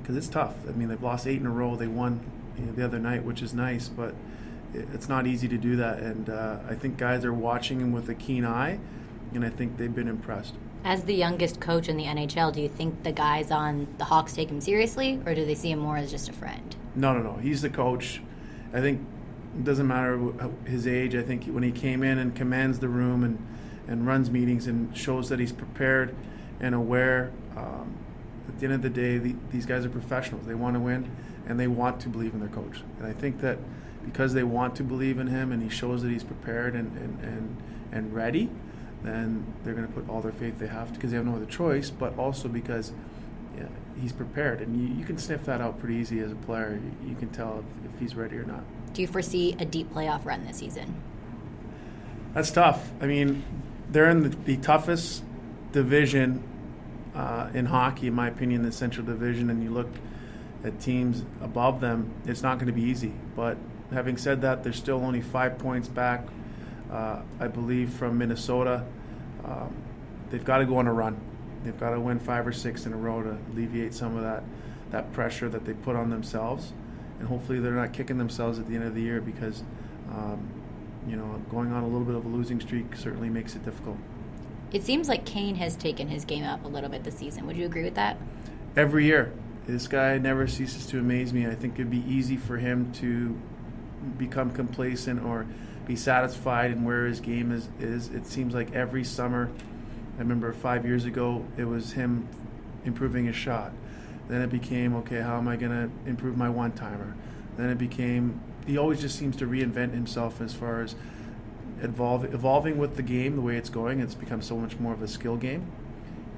because 0.00 0.16
it's 0.16 0.28
tough. 0.28 0.54
I 0.68 0.72
mean, 0.72 0.88
they've 0.88 1.02
lost 1.02 1.26
eight 1.26 1.40
in 1.40 1.46
a 1.46 1.50
row. 1.50 1.76
They 1.76 1.86
won 1.86 2.20
you 2.58 2.66
know, 2.66 2.72
the 2.72 2.84
other 2.84 2.98
night, 2.98 3.24
which 3.24 3.40
is 3.40 3.54
nice, 3.54 3.88
but 3.88 4.14
it's 4.74 5.08
not 5.08 5.26
easy 5.26 5.48
to 5.48 5.56
do 5.56 5.76
that. 5.76 6.00
And 6.00 6.28
uh, 6.28 6.58
I 6.68 6.74
think 6.74 6.96
guys 6.96 7.24
are 7.24 7.32
watching 7.32 7.80
him 7.80 7.92
with 7.92 8.08
a 8.08 8.14
keen 8.14 8.44
eye, 8.44 8.78
and 9.32 9.44
I 9.44 9.50
think 9.50 9.76
they've 9.76 9.94
been 9.94 10.08
impressed. 10.08 10.54
As 10.84 11.04
the 11.04 11.14
youngest 11.14 11.60
coach 11.60 11.88
in 11.88 11.96
the 11.96 12.04
NHL, 12.04 12.52
do 12.52 12.60
you 12.60 12.68
think 12.68 13.04
the 13.04 13.12
guys 13.12 13.52
on 13.52 13.86
the 13.98 14.04
Hawks 14.04 14.32
take 14.32 14.50
him 14.50 14.60
seriously, 14.60 15.20
or 15.24 15.34
do 15.34 15.44
they 15.44 15.54
see 15.54 15.70
him 15.70 15.78
more 15.78 15.96
as 15.96 16.10
just 16.10 16.28
a 16.28 16.32
friend? 16.32 16.74
No, 16.96 17.12
no, 17.12 17.22
no. 17.22 17.34
He's 17.34 17.62
the 17.62 17.70
coach. 17.70 18.20
I 18.72 18.80
think 18.80 19.06
it 19.56 19.64
doesn't 19.64 19.86
matter 19.86 20.18
his 20.64 20.88
age. 20.88 21.14
I 21.14 21.22
think 21.22 21.44
when 21.44 21.62
he 21.62 21.70
came 21.70 22.02
in 22.02 22.18
and 22.18 22.34
commands 22.34 22.80
the 22.80 22.88
room 22.88 23.22
and, 23.22 23.46
and 23.88 24.06
runs 24.06 24.30
meetings 24.30 24.66
and 24.66 24.96
shows 24.96 25.28
that 25.28 25.38
he's 25.38 25.52
prepared 25.52 26.14
and 26.60 26.74
aware. 26.74 27.32
Um, 27.56 27.96
at 28.48 28.58
the 28.58 28.66
end 28.66 28.74
of 28.74 28.82
the 28.82 28.90
day, 28.90 29.18
the, 29.18 29.34
these 29.50 29.66
guys 29.66 29.84
are 29.84 29.90
professionals. 29.90 30.46
They 30.46 30.54
want 30.54 30.74
to 30.74 30.80
win, 30.80 31.10
and 31.46 31.58
they 31.58 31.66
want 31.66 32.00
to 32.00 32.08
believe 32.08 32.34
in 32.34 32.40
their 32.40 32.48
coach. 32.48 32.82
And 32.98 33.06
I 33.06 33.12
think 33.12 33.40
that 33.40 33.58
because 34.04 34.34
they 34.34 34.42
want 34.42 34.76
to 34.76 34.82
believe 34.82 35.18
in 35.18 35.28
him, 35.28 35.52
and 35.52 35.62
he 35.62 35.68
shows 35.68 36.02
that 36.02 36.10
he's 36.10 36.24
prepared 36.24 36.74
and 36.74 36.96
and 36.96 37.24
and, 37.24 37.56
and 37.92 38.14
ready, 38.14 38.50
then 39.02 39.52
they're 39.64 39.74
going 39.74 39.86
to 39.86 39.92
put 39.92 40.08
all 40.08 40.20
their 40.20 40.32
faith 40.32 40.58
they 40.58 40.66
have 40.66 40.92
because 40.92 41.10
they 41.10 41.16
have 41.16 41.26
no 41.26 41.36
other 41.36 41.46
choice. 41.46 41.90
But 41.90 42.18
also 42.18 42.48
because 42.48 42.92
yeah, 43.56 43.66
he's 44.00 44.12
prepared, 44.12 44.60
and 44.60 44.76
you, 44.76 44.94
you, 44.96 45.04
can 45.04 45.18
sniff 45.18 45.44
that 45.44 45.60
out 45.60 45.78
pretty 45.78 45.96
easy 45.96 46.20
as 46.20 46.32
a 46.32 46.36
player. 46.36 46.80
You, 46.82 47.10
you 47.10 47.14
can 47.16 47.28
tell 47.28 47.58
if, 47.84 47.92
if 47.92 48.00
he's 48.00 48.14
ready 48.14 48.36
or 48.36 48.44
not. 48.44 48.62
Do 48.94 49.02
you 49.02 49.08
foresee 49.08 49.54
a 49.58 49.64
deep 49.64 49.92
playoff 49.92 50.24
run 50.24 50.44
this 50.44 50.58
season? 50.58 50.94
That's 52.34 52.50
tough. 52.50 52.90
I 53.00 53.06
mean, 53.06 53.44
they're 53.92 54.10
in 54.10 54.22
the, 54.22 54.28
the 54.30 54.56
toughest 54.56 55.22
division 55.72 56.42
uh, 57.14 57.50
in 57.54 57.66
hockey, 57.66 58.08
in 58.08 58.14
my 58.14 58.28
opinion, 58.28 58.62
the 58.62 58.72
Central 58.72 59.06
Division, 59.06 59.50
and 59.50 59.62
you 59.62 59.70
look 59.70 59.88
at 60.64 60.80
teams 60.80 61.24
above 61.40 61.80
them, 61.80 62.12
it's 62.24 62.42
not 62.42 62.56
going 62.56 62.66
to 62.66 62.72
be 62.72 62.82
easy. 62.82 63.12
But 63.36 63.58
having 63.92 64.16
said 64.16 64.40
that, 64.42 64.62
they're 64.62 64.72
still 64.72 65.04
only 65.04 65.20
five 65.20 65.58
points 65.58 65.88
back, 65.88 66.26
uh, 66.90 67.20
I 67.38 67.48
believe, 67.48 67.92
from 67.92 68.18
Minnesota. 68.18 68.84
Um, 69.44 69.74
they've 70.30 70.44
got 70.44 70.58
to 70.58 70.66
go 70.66 70.76
on 70.76 70.86
a 70.86 70.92
run. 70.92 71.20
They've 71.64 71.78
got 71.78 71.90
to 71.90 72.00
win 72.00 72.18
five 72.18 72.46
or 72.46 72.52
six 72.52 72.86
in 72.86 72.92
a 72.92 72.96
row 72.96 73.22
to 73.22 73.38
alleviate 73.52 73.94
some 73.94 74.16
of 74.16 74.22
that 74.22 74.42
that 74.90 75.10
pressure 75.14 75.48
that 75.48 75.64
they 75.64 75.72
put 75.72 75.96
on 75.96 76.10
themselves, 76.10 76.72
and 77.18 77.26
hopefully 77.26 77.58
they're 77.58 77.72
not 77.72 77.94
kicking 77.94 78.18
themselves 78.18 78.58
at 78.58 78.68
the 78.68 78.74
end 78.74 78.84
of 78.84 78.94
the 78.94 79.00
year 79.00 79.22
because, 79.22 79.62
um, 80.10 80.46
you 81.08 81.16
know, 81.16 81.40
going 81.50 81.72
on 81.72 81.82
a 81.82 81.86
little 81.86 82.04
bit 82.04 82.14
of 82.14 82.24
a 82.24 82.28
losing 82.28 82.60
streak 82.60 82.96
certainly 82.96 83.28
makes 83.28 83.54
it 83.54 83.64
difficult. 83.64 83.96
It 84.72 84.82
seems 84.82 85.08
like 85.08 85.26
Kane 85.26 85.56
has 85.56 85.76
taken 85.76 86.08
his 86.08 86.24
game 86.24 86.44
up 86.44 86.64
a 86.64 86.68
little 86.68 86.88
bit 86.88 87.04
this 87.04 87.16
season. 87.16 87.46
Would 87.46 87.56
you 87.56 87.66
agree 87.66 87.84
with 87.84 87.94
that? 87.94 88.16
Every 88.76 89.04
year. 89.04 89.32
This 89.66 89.86
guy 89.86 90.18
never 90.18 90.48
ceases 90.48 90.86
to 90.86 90.98
amaze 90.98 91.32
me. 91.32 91.46
I 91.46 91.54
think 91.54 91.74
it'd 91.74 91.90
be 91.90 92.04
easy 92.08 92.36
for 92.36 92.56
him 92.56 92.90
to 92.94 93.38
become 94.18 94.50
complacent 94.50 95.22
or 95.22 95.46
be 95.86 95.94
satisfied 95.94 96.72
in 96.72 96.84
where 96.84 97.06
his 97.06 97.20
game 97.20 97.52
is. 97.52 97.68
Is 97.78 98.08
it 98.08 98.26
seems 98.26 98.54
like 98.54 98.74
every 98.74 99.04
summer. 99.04 99.50
I 100.16 100.20
remember 100.20 100.52
five 100.52 100.84
years 100.84 101.04
ago 101.04 101.44
it 101.56 101.64
was 101.64 101.92
him 101.92 102.28
improving 102.84 103.26
his 103.26 103.36
shot. 103.36 103.72
Then 104.28 104.42
it 104.42 104.50
became 104.50 104.94
okay. 104.96 105.20
How 105.20 105.38
am 105.38 105.46
I 105.46 105.56
going 105.56 105.72
to 105.72 106.08
improve 106.08 106.36
my 106.36 106.48
one 106.48 106.72
timer? 106.72 107.14
Then 107.56 107.70
it 107.70 107.78
became 107.78 108.40
he 108.66 108.78
always 108.78 109.00
just 109.00 109.18
seems 109.18 109.36
to 109.36 109.46
reinvent 109.46 109.92
himself 109.92 110.40
as 110.40 110.54
far 110.54 110.82
as 110.82 110.94
evolve, 111.82 112.32
evolving 112.32 112.78
with 112.78 112.96
the 112.96 113.02
game 113.02 113.36
the 113.36 113.42
way 113.42 113.56
it's 113.56 113.68
going. 113.68 114.00
It's 114.00 114.14
become 114.14 114.42
so 114.42 114.56
much 114.56 114.78
more 114.78 114.92
of 114.92 115.02
a 115.02 115.08
skill 115.08 115.36
game. 115.36 115.70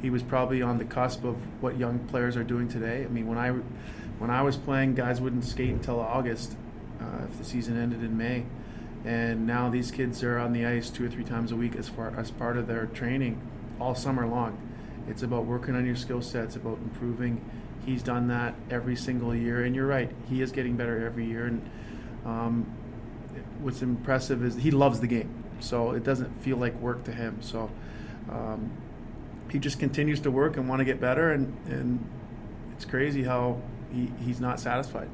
He 0.00 0.10
was 0.10 0.22
probably 0.22 0.62
on 0.62 0.78
the 0.78 0.84
cusp 0.84 1.24
of 1.24 1.36
what 1.62 1.78
young 1.78 1.98
players 2.00 2.36
are 2.36 2.44
doing 2.44 2.68
today. 2.68 3.04
I 3.04 3.08
mean, 3.08 3.26
when 3.26 3.38
I 3.38 3.50
when 4.18 4.30
I 4.30 4.42
was 4.42 4.56
playing, 4.56 4.94
guys 4.94 5.20
wouldn't 5.20 5.44
skate 5.44 5.70
until 5.70 6.00
August 6.00 6.56
uh, 7.00 7.24
if 7.24 7.38
the 7.38 7.44
season 7.44 7.80
ended 7.80 8.02
in 8.02 8.16
May, 8.16 8.44
and 9.04 9.46
now 9.46 9.68
these 9.70 9.90
kids 9.90 10.22
are 10.22 10.38
on 10.38 10.52
the 10.52 10.64
ice 10.66 10.90
two 10.90 11.06
or 11.06 11.08
three 11.08 11.24
times 11.24 11.52
a 11.52 11.56
week 11.56 11.74
as 11.76 11.88
far 11.88 12.14
as 12.18 12.30
part 12.30 12.56
of 12.56 12.66
their 12.66 12.86
training 12.86 13.40
all 13.80 13.94
summer 13.94 14.26
long. 14.26 14.58
It's 15.08 15.22
about 15.22 15.44
working 15.44 15.74
on 15.74 15.84
your 15.84 15.96
skill 15.96 16.22
sets, 16.22 16.56
about 16.56 16.78
improving. 16.78 17.44
He's 17.84 18.02
done 18.02 18.28
that 18.28 18.54
every 18.70 18.96
single 18.96 19.34
year, 19.34 19.64
and 19.64 19.74
you're 19.74 19.86
right. 19.86 20.10
He 20.28 20.40
is 20.40 20.52
getting 20.52 20.76
better 20.76 21.04
every 21.04 21.26
year, 21.26 21.46
and 21.46 21.68
um, 22.24 22.66
what's 23.60 23.82
impressive 23.82 24.44
is 24.44 24.56
he 24.56 24.70
loves 24.70 25.00
the 25.00 25.06
game, 25.06 25.44
so 25.60 25.92
it 25.92 26.04
doesn't 26.04 26.42
feel 26.42 26.56
like 26.56 26.74
work 26.80 27.04
to 27.04 27.12
him. 27.12 27.38
So 27.40 27.70
um, 28.30 28.70
he 29.50 29.58
just 29.58 29.78
continues 29.78 30.20
to 30.20 30.30
work 30.30 30.56
and 30.56 30.68
want 30.68 30.80
to 30.80 30.84
get 30.84 31.00
better, 31.00 31.32
and, 31.32 31.56
and 31.66 32.06
it's 32.72 32.84
crazy 32.84 33.24
how 33.24 33.60
he, 33.92 34.10
he's 34.24 34.40
not 34.40 34.60
satisfied. 34.60 35.08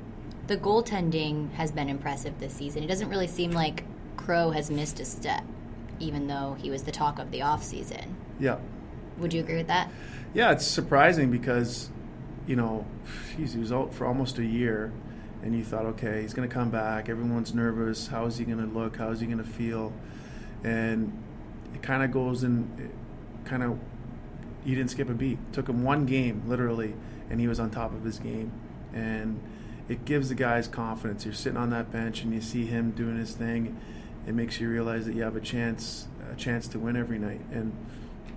The 0.47 0.57
goaltending 0.57 1.53
has 1.53 1.71
been 1.71 1.89
impressive 1.89 2.39
this 2.41 2.55
season. 2.55 2.83
It 2.83 2.89
doesn't 2.89 3.09
really 3.09 3.29
seem 3.29 3.53
like 3.53 3.85
Crow 4.17 4.51
has 4.51 4.71
missed 4.71 4.99
a 4.99 5.05
step, 5.05 5.45
even 5.99 6.27
though 6.27 6.57
he 6.59 6.71
was 6.71 6.83
the 6.83 6.93
talk 6.93 7.19
of 7.19 7.31
the 7.31 7.41
offseason. 7.41 8.15
Yeah. 8.39 8.59
Would 9.19 9.33
you 9.33 9.41
agree 9.41 9.57
with 9.57 9.69
that? 9.69 9.91
Yeah, 10.33 10.53
it's 10.53 10.67
surprising 10.67 11.31
because, 11.31 11.91
you 12.47 12.57
know, 12.57 12.87
geez, 13.37 13.53
he 13.53 13.61
was 13.61 13.73
out 13.73 13.93
for 13.93 14.07
almost 14.07 14.39
a 14.39 14.45
year 14.45 14.93
and 15.43 15.55
you 15.55 15.65
thought, 15.65 15.87
okay, 15.87 16.23
he's 16.23 16.35
going 16.35 16.49
to 16.49 16.53
come 16.53 16.71
back. 16.71 17.09
Everyone's 17.09 17.55
nervous. 17.55 18.09
How 18.09 18.27
is 18.27 18.39
he 18.39 18.45
going 18.45 18.59
to 18.59 18.67
look? 18.67 18.97
How 18.97 19.11
is 19.11 19.21
he 19.21 19.27
going 19.27 19.39
to 19.39 19.45
feel? 19.45 19.93
And 20.63 21.17
it 21.75 21.83
kind 21.83 22.03
of 22.03 22.13
goes 22.13 22.43
and 22.43 22.93
kind 23.45 23.63
of 23.63 23.79
he 24.65 24.75
didn't 24.75 24.91
skip 24.91 25.09
a 25.09 25.15
beat. 25.15 25.39
It 25.49 25.53
took 25.53 25.69
him 25.69 25.83
one 25.83 26.05
game, 26.07 26.43
literally, 26.47 26.95
and 27.31 27.41
he 27.41 27.49
was 27.49 27.59
on 27.59 27.71
top 27.71 27.95
of 27.95 28.05
his 28.05 28.19
game. 28.19 28.53
And 28.93 29.41
it 29.89 30.05
gives 30.05 30.29
the 30.29 30.35
guys 30.35 30.69
confidence. 30.69 31.25
You're 31.25 31.35
sitting 31.35 31.57
on 31.57 31.71
that 31.71 31.91
bench 31.91 32.23
and 32.23 32.35
you 32.35 32.41
see 32.41 32.67
him 32.67 32.91
doing 32.91 33.17
his 33.17 33.35
thing. 33.35 33.81
It 34.27 34.35
makes 34.35 34.61
you 34.61 34.69
realize 34.69 35.07
that 35.07 35.15
you 35.15 35.23
have 35.23 35.37
a 35.37 35.41
chance, 35.41 36.09
a 36.31 36.37
chance 36.37 36.69
to 36.69 36.79
win 36.79 36.97
every 36.97 37.19
night. 37.19 37.41
And 37.53 37.73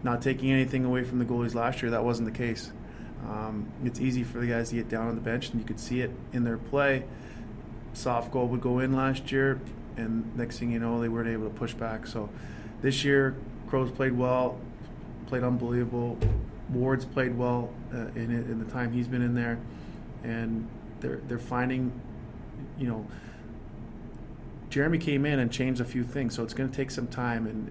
not 0.02 0.22
taking 0.22 0.52
anything 0.52 0.86
away 0.86 1.04
from 1.04 1.20
the 1.20 1.26
goalies 1.26 1.54
last 1.54 1.82
year, 1.82 1.92
that 1.92 2.04
wasn't 2.04 2.32
the 2.32 2.38
case. 2.38 2.72
Um, 3.28 3.72
it's 3.84 4.00
easy 4.00 4.24
for 4.24 4.40
the 4.40 4.48
guys 4.48 4.70
to 4.70 4.76
get 4.76 4.90
down 4.90 5.08
on 5.08 5.16
the 5.16 5.22
bench, 5.22 5.50
and 5.50 5.60
you 5.60 5.66
could 5.66 5.80
see 5.80 6.02
it 6.02 6.12
in 6.34 6.44
their 6.44 6.58
play. 6.58 7.04
Soft 7.94 8.32
goal 8.32 8.48
would 8.48 8.62
go 8.62 8.80
in 8.80 8.94
last 8.94 9.32
year, 9.32 9.60
and 9.98 10.36
next 10.36 10.60
thing 10.60 10.72
you 10.72 10.80
know, 10.80 11.00
they 11.00 11.10
weren't 11.10 11.30
able 11.30 11.48
to 11.48 11.54
push 11.54 11.74
back. 11.74 12.08
So 12.08 12.30
this 12.82 13.04
year, 13.04 13.36
Crows 13.68 13.92
played 13.92 14.14
well, 14.14 14.60
played 15.28 15.44
unbelievable. 15.44 16.18
Ward's 16.70 17.06
played 17.06 17.38
well 17.38 17.72
uh, 17.94 18.08
in 18.16 18.32
in 18.32 18.60
the 18.60 18.72
time 18.72 18.92
he's 18.92 19.08
been 19.08 19.22
in 19.22 19.36
there, 19.36 19.60
and 20.24 20.68
they're 21.00 21.22
they're 21.28 21.40
finding, 21.40 21.92
you 22.78 22.88
know. 22.88 23.08
Jeremy 24.70 24.98
came 24.98 25.24
in 25.24 25.38
and 25.38 25.52
changed 25.52 25.80
a 25.82 25.86
few 25.86 26.04
things, 26.04 26.34
so 26.34 26.42
it's 26.44 26.56
going 26.56 26.68
to 26.68 26.76
take 26.76 26.90
some 26.90 27.06
time, 27.06 27.46
and 27.46 27.70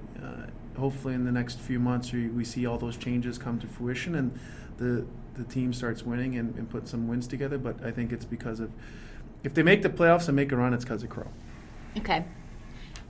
hopefully 0.77 1.15
in 1.15 1.25
the 1.25 1.33
next 1.33 1.59
few 1.59 1.79
months 1.79 2.13
we, 2.13 2.29
we 2.29 2.45
see 2.45 2.67
all 2.67 2.79
those 2.79 2.97
changes 2.97 3.39
come 3.39 3.59
to 3.61 3.67
fruition, 3.67 4.15
and 4.15 4.39
the 4.79 5.07
the 5.35 5.45
team 5.45 5.73
starts 5.73 6.03
winning 6.03 6.37
and, 6.37 6.55
and 6.57 6.69
put 6.69 6.87
some 6.89 7.09
wins 7.09 7.27
together. 7.27 7.59
But 7.59 7.83
I 7.85 7.91
think 7.91 8.13
it's 8.13 8.25
because 8.25 8.61
of 8.61 8.71
if 9.43 9.55
they 9.55 9.63
make 9.63 9.83
the 9.83 9.89
playoffs 9.89 10.29
and 10.29 10.37
make 10.37 10.53
a 10.53 10.57
run, 10.57 10.75
it's 10.75 10.85
because 10.85 11.03
of 11.03 11.11
Crow. 11.11 11.29
Okay. 11.99 12.25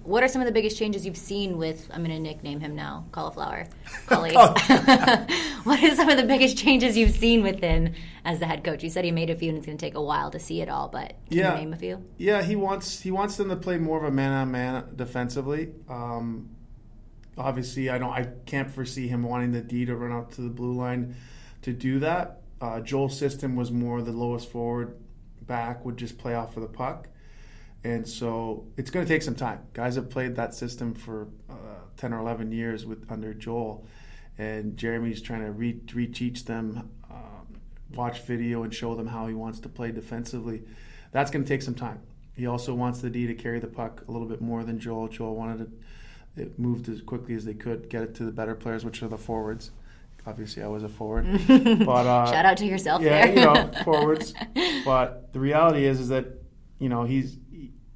What 0.04 0.24
are 0.24 0.28
some 0.28 0.42
of 0.42 0.46
the 0.46 0.52
biggest 0.52 0.76
changes 0.76 1.06
you've 1.06 1.16
seen 1.16 1.58
with? 1.58 1.88
I'm 1.92 2.02
going 2.04 2.16
to 2.16 2.20
nickname 2.20 2.58
him 2.58 2.74
now, 2.74 3.06
Cauliflower. 3.12 3.68
Cully. 4.06 4.32
what 5.62 5.82
are 5.82 5.94
some 5.94 6.08
of 6.08 6.16
the 6.16 6.24
biggest 6.26 6.58
changes 6.58 6.96
you've 6.96 7.14
seen 7.14 7.42
with 7.42 7.60
him 7.60 7.94
as 8.24 8.40
the 8.40 8.46
head 8.46 8.64
coach? 8.64 8.82
You 8.82 8.90
said 8.90 9.04
he 9.04 9.12
made 9.12 9.30
a 9.30 9.36
few, 9.36 9.50
and 9.50 9.58
it's 9.58 9.66
going 9.66 9.78
to 9.78 9.84
take 9.84 9.94
a 9.94 10.02
while 10.02 10.32
to 10.32 10.40
see 10.40 10.60
it 10.60 10.68
all. 10.68 10.88
But 10.88 11.14
can 11.28 11.38
yeah. 11.38 11.52
you 11.54 11.60
name 11.60 11.72
a 11.72 11.76
few? 11.76 12.04
Yeah, 12.18 12.42
he 12.42 12.56
wants 12.56 13.00
he 13.00 13.12
wants 13.12 13.36
them 13.36 13.48
to 13.50 13.56
play 13.56 13.78
more 13.78 13.98
of 13.98 14.04
a 14.04 14.10
man 14.10 14.32
on 14.32 14.50
man 14.50 14.86
defensively. 14.96 15.70
Um, 15.88 16.50
obviously, 17.36 17.90
I 17.90 17.98
don't 17.98 18.10
I 18.10 18.28
can't 18.46 18.70
foresee 18.70 19.08
him 19.08 19.22
wanting 19.22 19.52
the 19.52 19.60
D 19.60 19.84
to 19.86 19.96
run 19.96 20.12
out 20.12 20.32
to 20.32 20.42
the 20.42 20.50
blue 20.50 20.72
line 20.72 21.16
to 21.62 21.72
do 21.72 21.98
that. 22.00 22.42
Uh, 22.60 22.80
Joel's 22.80 23.18
system 23.18 23.56
was 23.56 23.70
more 23.70 24.02
the 24.02 24.12
lowest 24.12 24.50
forward 24.50 24.96
back 25.46 25.84
would 25.84 25.96
just 25.96 26.18
play 26.18 26.34
off 26.34 26.56
of 26.56 26.62
the 26.62 26.68
puck. 26.68 27.08
And 27.84 28.06
so 28.06 28.66
it's 28.76 28.90
going 28.90 29.04
to 29.04 29.12
take 29.12 29.22
some 29.22 29.34
time. 29.34 29.60
Guys 29.72 29.96
have 29.96 30.08
played 30.08 30.36
that 30.36 30.54
system 30.54 30.94
for 30.94 31.28
uh, 31.50 31.54
10 31.96 32.12
or 32.12 32.20
11 32.20 32.52
years 32.52 32.86
with 32.86 33.10
under 33.10 33.34
Joel. 33.34 33.86
And 34.38 34.76
Jeremy's 34.76 35.20
trying 35.20 35.44
to 35.44 35.50
re- 35.50 35.80
reteach 35.86 36.44
them, 36.44 36.90
um, 37.10 37.58
watch 37.92 38.20
video, 38.20 38.62
and 38.62 38.72
show 38.72 38.94
them 38.94 39.08
how 39.08 39.26
he 39.26 39.34
wants 39.34 39.60
to 39.60 39.68
play 39.68 39.90
defensively. 39.90 40.62
That's 41.10 41.30
going 41.30 41.44
to 41.44 41.48
take 41.48 41.62
some 41.62 41.74
time. 41.74 42.00
He 42.34 42.46
also 42.46 42.72
wants 42.72 43.00
the 43.00 43.10
D 43.10 43.26
to 43.26 43.34
carry 43.34 43.58
the 43.58 43.66
puck 43.66 44.04
a 44.08 44.12
little 44.12 44.28
bit 44.28 44.40
more 44.40 44.64
than 44.64 44.78
Joel. 44.78 45.08
Joel 45.08 45.34
wanted 45.34 45.62
it, 45.62 45.68
it 46.36 46.58
moved 46.58 46.88
as 46.88 47.00
quickly 47.02 47.34
as 47.34 47.44
they 47.44 47.54
could, 47.54 47.88
get 47.88 48.02
it 48.02 48.14
to 48.16 48.24
the 48.24 48.32
better 48.32 48.54
players, 48.54 48.84
which 48.84 49.02
are 49.02 49.08
the 49.08 49.18
forwards 49.18 49.70
obviously 50.26 50.62
I 50.62 50.68
was 50.68 50.82
a 50.82 50.88
forward. 50.88 51.26
but 51.48 52.06
uh, 52.06 52.30
shout 52.30 52.46
out 52.46 52.56
to 52.58 52.66
yourself. 52.66 53.02
Yeah, 53.02 53.26
there. 53.26 53.34
you 53.34 53.44
know, 53.44 53.70
forwards. 53.84 54.34
But 54.84 55.32
the 55.32 55.38
reality 55.38 55.84
is, 55.84 56.00
is 56.00 56.08
that 56.08 56.26
you 56.78 56.88
know 56.88 57.04
he's 57.04 57.36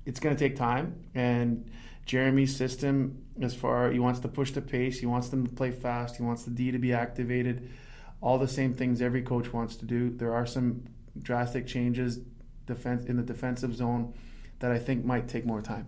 it's 0.04 0.20
going 0.20 0.36
to 0.36 0.38
take 0.38 0.56
time, 0.56 1.04
and 1.14 1.68
Jeremy's 2.04 2.54
system, 2.54 3.24
as 3.42 3.54
far 3.54 3.90
he 3.90 3.98
wants 3.98 4.20
to 4.20 4.28
push 4.28 4.52
the 4.52 4.62
pace, 4.62 5.00
he 5.00 5.06
wants 5.06 5.28
them 5.28 5.46
to 5.46 5.52
play 5.52 5.72
fast, 5.72 6.16
he 6.16 6.22
wants 6.22 6.44
the 6.44 6.50
D 6.50 6.70
to 6.70 6.78
be 6.78 6.92
activated, 6.92 7.68
all 8.20 8.38
the 8.38 8.48
same 8.48 8.72
things 8.72 9.02
every 9.02 9.22
coach 9.22 9.52
wants 9.52 9.76
to 9.76 9.84
do. 9.84 10.10
There 10.10 10.32
are 10.32 10.46
some 10.46 10.84
drastic 11.20 11.66
changes 11.66 12.20
defense 12.66 13.04
in 13.04 13.16
the 13.16 13.22
defensive 13.22 13.74
zone 13.74 14.14
that 14.60 14.70
I 14.70 14.78
think 14.78 15.04
might 15.04 15.28
take 15.28 15.44
more 15.44 15.62
time. 15.62 15.86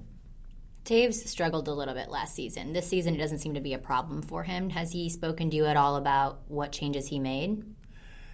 Toews 0.88 1.26
struggled 1.28 1.68
a 1.68 1.72
little 1.74 1.92
bit 1.92 2.08
last 2.08 2.34
season. 2.34 2.72
This 2.72 2.86
season, 2.86 3.14
it 3.14 3.18
doesn't 3.18 3.40
seem 3.40 3.52
to 3.52 3.60
be 3.60 3.74
a 3.74 3.78
problem 3.78 4.22
for 4.22 4.42
him. 4.42 4.70
Has 4.70 4.90
he 4.90 5.10
spoken 5.10 5.50
to 5.50 5.56
you 5.56 5.66
at 5.66 5.76
all 5.76 5.96
about 5.96 6.40
what 6.48 6.72
changes 6.72 7.06
he 7.06 7.18
made? 7.18 7.62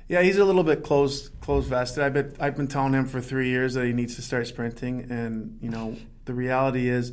Yeah, 0.07 0.23
he's 0.23 0.37
a 0.37 0.45
little 0.45 0.63
bit 0.63 0.85
close 0.85 1.31
close 1.41 1.67
vested. 1.67 2.05
I've 2.05 2.13
been 2.13 2.37
I've 2.39 2.57
been 2.57 2.69
telling 2.69 2.93
him 2.93 3.07
for 3.07 3.21
three 3.21 3.49
years 3.49 3.75
that 3.75 3.87
he 3.87 3.93
needs 3.93 4.15
to 4.17 4.23
start 4.23 4.47
sprinting, 4.47 5.11
and 5.11 5.59
you 5.61 5.69
know 5.69 5.97
the 6.27 6.35
reality 6.35 6.89
is, 6.89 7.13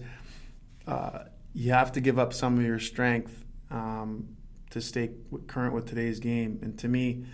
uh, 0.86 1.24
you 1.54 1.72
have 1.72 1.92
to 1.94 2.02
give 2.02 2.20
up 2.20 2.34
some 2.34 2.60
of 2.60 2.64
your 2.64 2.80
strength 2.80 3.44
um, 3.72 4.36
to 4.70 4.80
stay 4.80 5.10
current 5.48 5.74
with 5.74 5.88
today's 5.88 6.20
game. 6.20 6.60
And 6.62 6.78
to 6.80 6.88
me, 6.88 7.26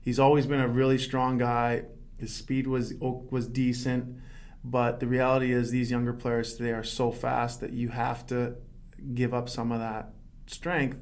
he's 0.00 0.18
always 0.18 0.46
been 0.46 0.60
a 0.60 0.68
really 0.68 0.98
strong 0.98 1.38
guy. 1.38 1.84
His 2.18 2.34
speed 2.34 2.66
was 2.66 2.94
was 2.98 3.46
decent. 3.46 4.20
But 4.64 5.00
the 5.00 5.06
reality 5.06 5.52
is, 5.52 5.70
these 5.70 5.90
younger 5.90 6.12
players 6.12 6.54
today 6.54 6.70
are 6.70 6.84
so 6.84 7.10
fast 7.10 7.60
that 7.60 7.72
you 7.72 7.88
have 7.88 8.26
to 8.28 8.54
give 9.14 9.34
up 9.34 9.48
some 9.48 9.72
of 9.72 9.80
that 9.80 10.10
strength 10.46 10.98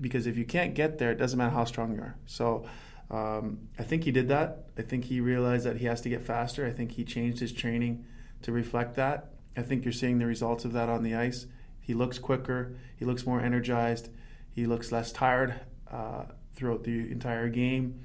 because 0.00 0.26
if 0.26 0.36
you 0.36 0.44
can't 0.44 0.74
get 0.74 0.98
there, 0.98 1.10
it 1.10 1.16
doesn't 1.16 1.38
matter 1.38 1.54
how 1.54 1.64
strong 1.64 1.94
you 1.94 2.00
are. 2.00 2.16
So 2.26 2.66
um, 3.10 3.68
I 3.78 3.82
think 3.82 4.04
he 4.04 4.10
did 4.10 4.28
that. 4.28 4.66
I 4.76 4.82
think 4.82 5.04
he 5.04 5.20
realized 5.20 5.64
that 5.64 5.76
he 5.76 5.86
has 5.86 6.00
to 6.02 6.08
get 6.08 6.22
faster. 6.22 6.66
I 6.66 6.72
think 6.72 6.92
he 6.92 7.04
changed 7.04 7.40
his 7.40 7.52
training 7.52 8.04
to 8.42 8.52
reflect 8.52 8.94
that. 8.96 9.32
I 9.56 9.62
think 9.62 9.84
you're 9.84 9.92
seeing 9.92 10.18
the 10.18 10.26
results 10.26 10.64
of 10.64 10.72
that 10.74 10.88
on 10.88 11.02
the 11.02 11.14
ice. 11.14 11.46
He 11.80 11.94
looks 11.94 12.18
quicker. 12.18 12.76
He 12.96 13.04
looks 13.04 13.24
more 13.26 13.40
energized. 13.40 14.10
He 14.50 14.66
looks 14.66 14.92
less 14.92 15.12
tired 15.12 15.54
uh, 15.90 16.24
throughout 16.54 16.84
the 16.84 17.10
entire 17.10 17.48
game. 17.48 18.00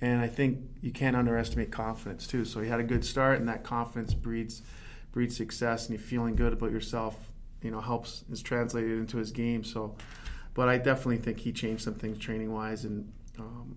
And 0.00 0.20
I 0.20 0.28
think 0.28 0.60
you 0.80 0.92
can't 0.92 1.16
underestimate 1.16 1.72
confidence 1.72 2.26
too. 2.26 2.44
So 2.44 2.60
he 2.60 2.68
had 2.68 2.80
a 2.80 2.84
good 2.84 3.04
start, 3.04 3.40
and 3.40 3.48
that 3.48 3.64
confidence 3.64 4.14
breeds 4.14 4.62
breeds 5.10 5.36
success, 5.36 5.88
and 5.88 5.98
you 5.98 5.98
feeling 5.98 6.36
good 6.36 6.52
about 6.52 6.70
yourself. 6.70 7.16
You 7.62 7.72
know, 7.72 7.80
helps 7.80 8.24
is 8.30 8.40
translated 8.40 8.98
into 8.98 9.16
his 9.16 9.32
game. 9.32 9.64
So, 9.64 9.96
but 10.54 10.68
I 10.68 10.78
definitely 10.78 11.16
think 11.16 11.38
he 11.38 11.52
changed 11.52 11.82
some 11.82 11.94
things 11.94 12.18
training 12.18 12.52
wise, 12.52 12.84
and 12.84 13.12
um, 13.38 13.76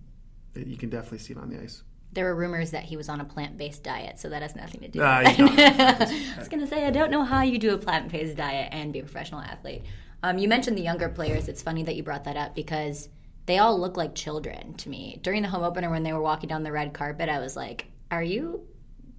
you 0.56 0.78
can 0.78 0.90
definitely 0.90 1.18
see 1.20 1.34
it 1.34 1.40
on 1.40 1.50
the 1.50 1.60
ice. 1.60 1.82
There 2.14 2.26
were 2.26 2.36
rumors 2.36 2.72
that 2.72 2.84
he 2.84 2.98
was 2.98 3.08
on 3.08 3.22
a 3.22 3.26
plant-based 3.26 3.84
diet, 3.84 4.20
so 4.20 4.30
that 4.30 4.42
has 4.42 4.56
nothing 4.56 4.82
to 4.82 4.90
do. 4.90 5.02
Uh, 5.02 5.24
with 5.26 5.58
it. 5.58 5.80
I 6.36 6.38
was 6.38 6.50
going 6.50 6.60
to 6.60 6.68
say 6.68 6.86
I 6.86 6.92
don't 6.92 7.10
know 7.10 7.24
how 7.24 7.42
you 7.42 7.58
do 7.58 7.74
a 7.74 7.78
plant-based 7.78 8.36
diet 8.38 8.70
and 8.72 8.92
be 8.94 9.00
a 9.00 9.04
professional 9.04 9.42
athlete. 9.42 9.84
Um, 10.22 10.38
you 10.38 10.48
mentioned 10.48 10.78
the 10.78 10.84
younger 10.84 11.10
players. 11.10 11.48
It's 11.48 11.62
funny 11.62 11.84
that 11.84 11.96
you 11.96 12.04
brought 12.04 12.26
that 12.26 12.38
up 12.38 12.54
because 12.54 13.10
they 13.46 13.58
all 13.58 13.80
look 13.80 13.98
like 13.98 14.16
children 14.16 14.74
to 14.76 14.90
me. 14.90 15.20
During 15.22 15.42
the 15.42 15.50
home 15.50 15.64
opener 15.64 15.90
when 15.90 16.04
they 16.04 16.14
were 16.14 16.22
walking 16.22 16.50
down 16.50 16.64
the 16.64 16.72
red 16.72 16.94
carpet, 16.94 17.30
I 17.30 17.40
was 17.40 17.56
like, 17.56 17.88
are 18.10 18.24
you 18.24 18.68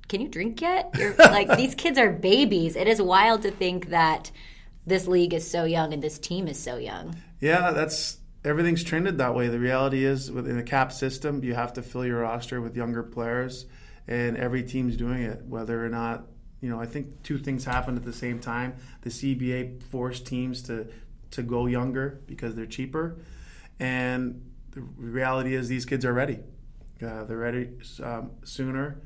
can 0.09 0.21
you 0.21 0.29
drink 0.29 0.61
yet? 0.61 0.91
You're 0.99 1.15
like 1.19 1.57
these 1.57 1.75
kids 1.75 1.99
are 1.99 2.11
babies. 2.11 2.77
It 2.77 2.87
is 2.87 3.01
wild 3.01 3.43
to 3.43 3.51
think 3.51 3.91
that 3.91 4.31
this 4.87 5.07
league 5.07 5.33
is 5.33 5.49
so 5.49 5.65
young 5.65 5.93
and 5.93 6.03
this 6.03 6.19
team 6.19 6.49
is 6.49 6.59
so 6.59 6.77
young. 6.77 7.17
Yeah, 7.41 7.71
that's 7.71 8.19
everything's 8.45 8.85
trended 8.85 9.19
that 9.19 9.35
way. 9.35 9.49
The 9.49 9.61
reality 9.61 10.05
is 10.05 10.31
within 10.31 10.57
the 10.57 10.63
cap 10.63 10.93
system, 10.93 11.43
you 11.43 11.55
have 11.55 11.73
to 11.75 11.83
fill 11.83 12.05
your 12.05 12.21
roster 12.21 12.61
with 12.61 12.77
younger 12.77 13.03
players 13.03 13.67
and 14.09 14.37
every 14.37 14.63
team's 14.63 14.97
doing 14.97 15.23
it 15.23 15.45
whether 15.47 15.85
or 15.85 15.89
not 15.89 16.27
you 16.63 16.71
know, 16.71 16.81
I 16.81 16.87
think 16.87 17.25
two 17.25 17.39
things 17.39 17.65
happened 17.65 17.99
at 17.99 18.05
the 18.05 18.13
same 18.13 18.39
time. 18.39 18.77
The 19.03 19.11
CBA 19.11 19.83
forced 19.83 20.27
teams 20.27 20.63
to 20.63 20.87
to 21.33 21.43
go 21.43 21.67
younger 21.67 22.21
because 22.27 22.55
they're 22.55 22.67
cheaper, 22.67 23.17
and 23.79 24.51
the 24.71 24.81
reality 24.81 25.55
is 25.55 25.69
these 25.69 25.85
kids 25.85 26.05
are 26.05 26.13
ready. 26.13 26.41
Uh, 27.03 27.25
they're 27.25 27.37
ready 27.37 27.71
um, 28.03 28.31
sooner. 28.45 29.03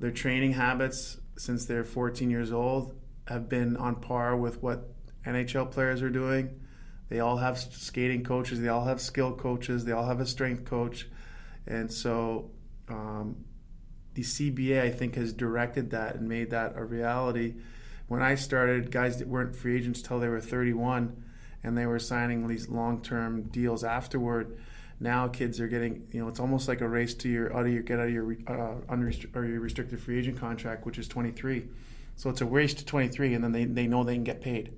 Their 0.00 0.10
training 0.10 0.52
habits 0.52 1.18
since 1.36 1.64
they're 1.64 1.84
14 1.84 2.30
years 2.30 2.52
old 2.52 2.94
have 3.26 3.48
been 3.48 3.76
on 3.76 3.96
par 3.96 4.36
with 4.36 4.62
what 4.62 4.88
NHL 5.24 5.70
players 5.70 6.02
are 6.02 6.10
doing. 6.10 6.60
They 7.08 7.20
all 7.20 7.38
have 7.38 7.58
skating 7.58 8.24
coaches. 8.24 8.60
They 8.60 8.68
all 8.68 8.84
have 8.84 9.00
skill 9.00 9.32
coaches. 9.32 9.84
They 9.84 9.92
all 9.92 10.06
have 10.06 10.20
a 10.20 10.26
strength 10.26 10.64
coach, 10.64 11.08
and 11.66 11.90
so 11.90 12.50
um, 12.88 13.44
the 14.14 14.22
CBA, 14.22 14.82
I 14.82 14.90
think, 14.90 15.14
has 15.14 15.32
directed 15.32 15.90
that 15.90 16.16
and 16.16 16.28
made 16.28 16.50
that 16.50 16.74
a 16.76 16.84
reality. 16.84 17.54
When 18.08 18.22
I 18.22 18.34
started, 18.34 18.90
guys 18.90 19.18
that 19.18 19.28
weren't 19.28 19.54
free 19.54 19.76
agents 19.76 20.02
till 20.02 20.18
they 20.18 20.28
were 20.28 20.40
31, 20.40 21.24
and 21.62 21.76
they 21.76 21.86
were 21.86 21.98
signing 21.98 22.46
these 22.46 22.68
long-term 22.68 23.42
deals 23.44 23.84
afterward. 23.84 24.58
Now 25.00 25.28
kids 25.28 25.60
are 25.60 25.68
getting, 25.68 26.06
you 26.12 26.20
know, 26.20 26.28
it's 26.28 26.40
almost 26.40 26.68
like 26.68 26.80
a 26.80 26.88
race 26.88 27.14
to 27.14 27.28
your 27.28 27.56
out 27.56 27.66
of 27.66 27.72
your 27.72 27.82
get 27.82 28.00
out 28.00 28.06
of 28.06 28.12
your 28.12 28.32
uh, 28.46 28.80
unrestri- 28.92 29.34
or 29.36 29.44
your 29.44 29.60
restricted 29.60 30.00
free 30.00 30.18
agent 30.18 30.38
contract, 30.38 30.86
which 30.86 30.98
is 30.98 31.06
23. 31.08 31.68
So 32.16 32.30
it's 32.30 32.40
a 32.40 32.46
race 32.46 32.74
to 32.74 32.84
23, 32.84 33.34
and 33.34 33.44
then 33.44 33.52
they, 33.52 33.64
they 33.64 33.86
know 33.86 34.02
they 34.02 34.14
can 34.14 34.24
get 34.24 34.40
paid. 34.40 34.72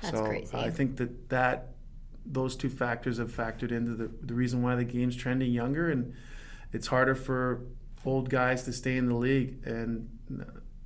That's 0.00 0.16
so 0.16 0.24
crazy. 0.26 0.56
I 0.56 0.70
think 0.70 0.96
that 0.98 1.28
that 1.30 1.70
those 2.24 2.56
two 2.56 2.70
factors 2.70 3.18
have 3.18 3.32
factored 3.32 3.72
into 3.72 3.94
the 3.94 4.10
the 4.22 4.34
reason 4.34 4.62
why 4.62 4.76
the 4.76 4.84
game's 4.84 5.16
trending 5.16 5.52
younger, 5.52 5.90
and 5.90 6.14
it's 6.72 6.86
harder 6.86 7.14
for 7.14 7.62
old 8.04 8.30
guys 8.30 8.62
to 8.64 8.72
stay 8.72 8.96
in 8.96 9.08
the 9.08 9.14
league, 9.14 9.66
and 9.66 10.08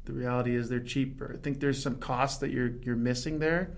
the 0.05 0.13
reality 0.13 0.57
is 0.57 0.69
they're 0.69 0.81
cheaper. 0.81 1.35
I 1.35 1.39
think 1.39 1.61
there's 1.61 1.83
some 1.83 1.97
costs 1.97 2.39
that 2.39 2.51
you're 2.51 2.73
you're 2.83 2.97
missing 2.97 3.39
there. 3.39 3.77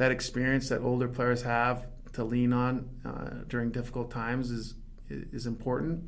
That 0.00 0.12
experience 0.12 0.70
that 0.70 0.80
older 0.80 1.08
players 1.08 1.42
have 1.42 1.86
to 2.14 2.24
lean 2.24 2.54
on 2.54 2.88
uh, 3.04 3.44
during 3.48 3.70
difficult 3.70 4.10
times 4.10 4.50
is 4.50 4.72
is 5.10 5.44
important, 5.44 6.04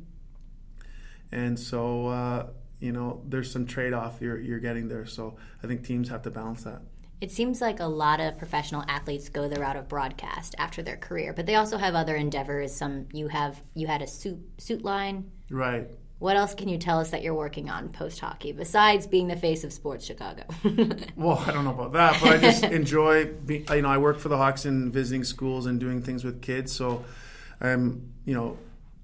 and 1.31 1.59
so 1.59 2.07
uh, 2.07 2.47
you 2.79 2.91
know 2.91 3.21
there's 3.29 3.51
some 3.51 3.67
trade 3.67 3.93
off 3.93 4.19
you're 4.19 4.39
you're 4.39 4.57
getting 4.57 4.87
there. 4.87 5.05
So 5.05 5.37
I 5.63 5.67
think 5.67 5.85
teams 5.85 6.09
have 6.09 6.23
to 6.23 6.31
balance 6.31 6.63
that. 6.63 6.81
It 7.21 7.29
seems 7.29 7.61
like 7.61 7.81
a 7.81 7.85
lot 7.85 8.19
of 8.19 8.35
professional 8.35 8.83
athletes 8.87 9.29
go 9.29 9.47
the 9.47 9.61
route 9.61 9.75
of 9.75 9.87
broadcast 9.87 10.55
after 10.57 10.81
their 10.81 10.97
career, 10.97 11.31
but 11.31 11.45
they 11.45 11.53
also 11.53 11.77
have 11.77 11.93
other 11.93 12.15
endeavors. 12.15 12.73
Some 12.73 13.05
you 13.13 13.27
have 13.27 13.61
you 13.75 13.85
had 13.85 14.01
a 14.01 14.07
suit 14.07 14.39
suit 14.57 14.83
line, 14.83 15.29
right? 15.51 15.87
What 16.23 16.37
else 16.37 16.55
can 16.55 16.69
you 16.69 16.77
tell 16.77 17.01
us 17.01 17.09
that 17.09 17.21
you're 17.21 17.33
working 17.33 17.69
on 17.69 17.89
post 17.89 18.21
hockey 18.21 18.53
besides 18.53 19.07
being 19.07 19.27
the 19.27 19.35
face 19.35 19.65
of 19.65 19.73
Sports 19.73 20.05
Chicago? 20.05 20.43
well, 21.17 21.43
I 21.45 21.51
don't 21.51 21.65
know 21.65 21.71
about 21.71 21.91
that, 21.91 22.17
but 22.21 22.29
I 22.29 22.37
just 22.37 22.63
enjoy. 22.79 23.25
Being, 23.25 23.65
you 23.69 23.81
know, 23.81 23.89
I 23.89 23.97
work 23.97 24.19
for 24.19 24.29
the 24.29 24.37
Hawks 24.37 24.63
and 24.63 24.93
visiting 24.93 25.25
schools 25.25 25.65
and 25.65 25.81
doing 25.81 26.01
things 26.01 26.23
with 26.23 26.41
kids. 26.41 26.71
So, 26.71 27.03
I'm 27.59 28.13
you 28.23 28.33
know, 28.33 28.57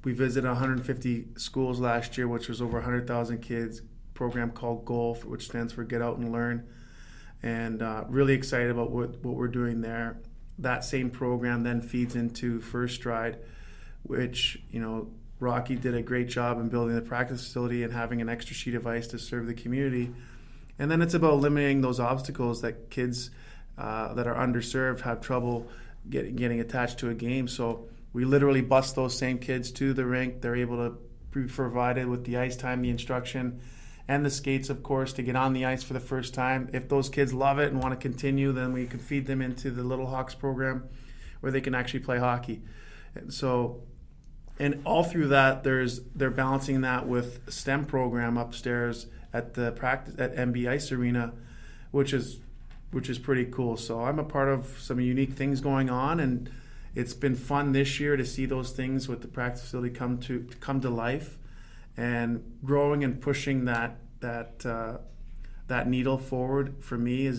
we 0.06 0.14
visited 0.14 0.48
150 0.48 1.28
schools 1.36 1.82
last 1.82 2.18
year, 2.18 2.26
which 2.30 2.48
was 2.48 2.62
over 2.62 2.78
100,000 2.78 3.40
kids. 3.40 3.82
Program 4.14 4.52
called 4.52 4.86
GOLF, 4.86 5.26
which 5.26 5.48
stands 5.48 5.74
for 5.74 5.84
Get 5.84 6.02
Out 6.02 6.20
and 6.20 6.32
Learn, 6.32 6.70
and 7.44 7.82
uh, 7.82 8.06
really 8.08 8.34
excited 8.34 8.72
about 8.72 8.92
what 8.92 9.22
what 9.26 9.36
we're 9.36 9.50
doing 9.50 9.82
there. 9.82 10.22
That 10.58 10.86
same 10.86 11.10
program 11.10 11.64
then 11.64 11.82
feeds 11.82 12.16
into 12.16 12.62
First 12.62 12.96
Stride, 12.96 13.40
which 14.04 14.64
you 14.72 14.80
know 14.80 15.10
Rocky 15.40 15.76
did 15.76 15.96
a 15.96 16.02
great 16.02 16.28
job 16.28 16.60
in 16.60 16.68
building 16.68 16.96
the 16.96 17.02
practice 17.02 17.44
facility 17.44 17.84
and 17.84 17.94
having 17.94 18.22
an 18.22 18.30
extra 18.30 18.54
sheet 18.54 18.76
of 18.76 18.86
ice 18.86 19.08
to 19.08 19.20
serve 19.20 19.48
the 19.48 19.54
community. 19.54 20.12
And 20.78 20.92
then 20.92 21.02
it's 21.02 21.14
about 21.14 21.34
eliminating 21.34 21.82
those 21.82 22.00
obstacles 22.00 22.62
that 22.62 22.90
kids 22.90 23.32
uh, 23.78 24.14
that 24.14 24.28
are 24.28 24.36
underserved 24.36 25.02
have 25.02 25.22
trouble 25.22 25.68
get, 26.10 26.36
getting 26.36 26.60
attached 26.60 27.00
to 27.00 27.10
a 27.10 27.14
game. 27.14 27.48
So 27.48 27.88
we 28.12 28.26
literally 28.26 28.62
bus 28.62 28.92
those 28.94 29.18
same 29.18 29.38
kids 29.38 29.72
to 29.74 29.94
the 29.94 30.06
rink. 30.06 30.42
They're 30.42 30.56
able 30.56 30.78
to 30.78 30.98
be 31.32 31.48
provided 31.48 32.08
with 32.08 32.26
the 32.26 32.38
ice 32.38 32.58
time, 32.58 32.82
the 32.82 32.90
instruction, 32.90 33.62
and 34.08 34.26
the 34.26 34.30
skates, 34.32 34.70
of 34.70 34.82
course, 34.84 35.14
to 35.14 35.22
get 35.22 35.36
on 35.36 35.54
the 35.54 35.66
ice 35.66 35.84
for 35.84 35.94
the 35.94 36.00
first 36.00 36.34
time. 36.34 36.70
If 36.74 36.90
those 36.90 37.10
kids 37.10 37.34
love 37.34 37.60
it 37.60 37.72
and 37.72 37.82
want 37.82 37.94
to 37.94 38.10
continue, 38.10 38.52
then 38.52 38.74
we 38.74 38.88
can 38.88 39.00
feed 39.00 39.28
them 39.28 39.42
into 39.42 39.70
the 39.70 39.84
Little 39.84 40.08
Hawks 40.08 40.34
program 40.34 40.90
where 41.40 41.52
they 41.52 41.62
can 41.62 41.76
actually 41.76 42.02
play 42.02 42.18
hockey. 42.18 42.62
And 43.16 43.34
so 43.34 43.84
and 44.60 44.82
all 44.86 45.04
through 45.04 45.30
that 45.30 45.64
there's 45.64 46.02
they're 46.14 46.30
balancing 46.30 46.82
that 46.82 47.08
with 47.08 47.52
STEM 47.52 47.86
program 47.86 48.38
upstairs 48.38 49.08
at 49.34 49.54
the 49.54 49.72
practice 49.72 50.16
at 50.18 50.36
MB 50.36 50.68
Ice 50.68 50.92
Arena, 50.92 51.34
which 51.92 52.14
is 52.14 52.40
which 52.92 53.10
is 53.10 53.18
pretty 53.18 53.46
cool. 53.46 53.78
So 53.78 54.02
I'm 54.04 54.20
a 54.20 54.24
part 54.24 54.50
of 54.50 54.78
some 54.80 55.00
unique 55.00 55.34
things 55.34 55.62
going 55.62 55.90
on, 55.90 56.20
and 56.20 56.50
it's 56.94 57.14
been 57.14 57.36
fun 57.36 57.72
this 57.72 58.00
year 58.00 58.18
to 58.18 58.26
see 58.26 58.46
those 58.46 58.72
things 58.72 59.08
with 59.08 59.22
the 59.22 59.28
practice 59.28 59.62
facility 59.62 59.94
come 59.94 60.18
to 60.20 60.48
come 60.60 60.82
to 60.82 60.90
life, 60.90 61.38
and 61.96 62.44
growing 62.66 63.04
and 63.04 63.22
pushing 63.22 63.66
that 63.66 63.98
that 64.20 64.66
uh, 64.66 64.98
that 65.68 65.88
needle 65.88 66.18
forward 66.18 66.76
for 66.82 66.98
me 66.98 67.28
is. 67.28 67.39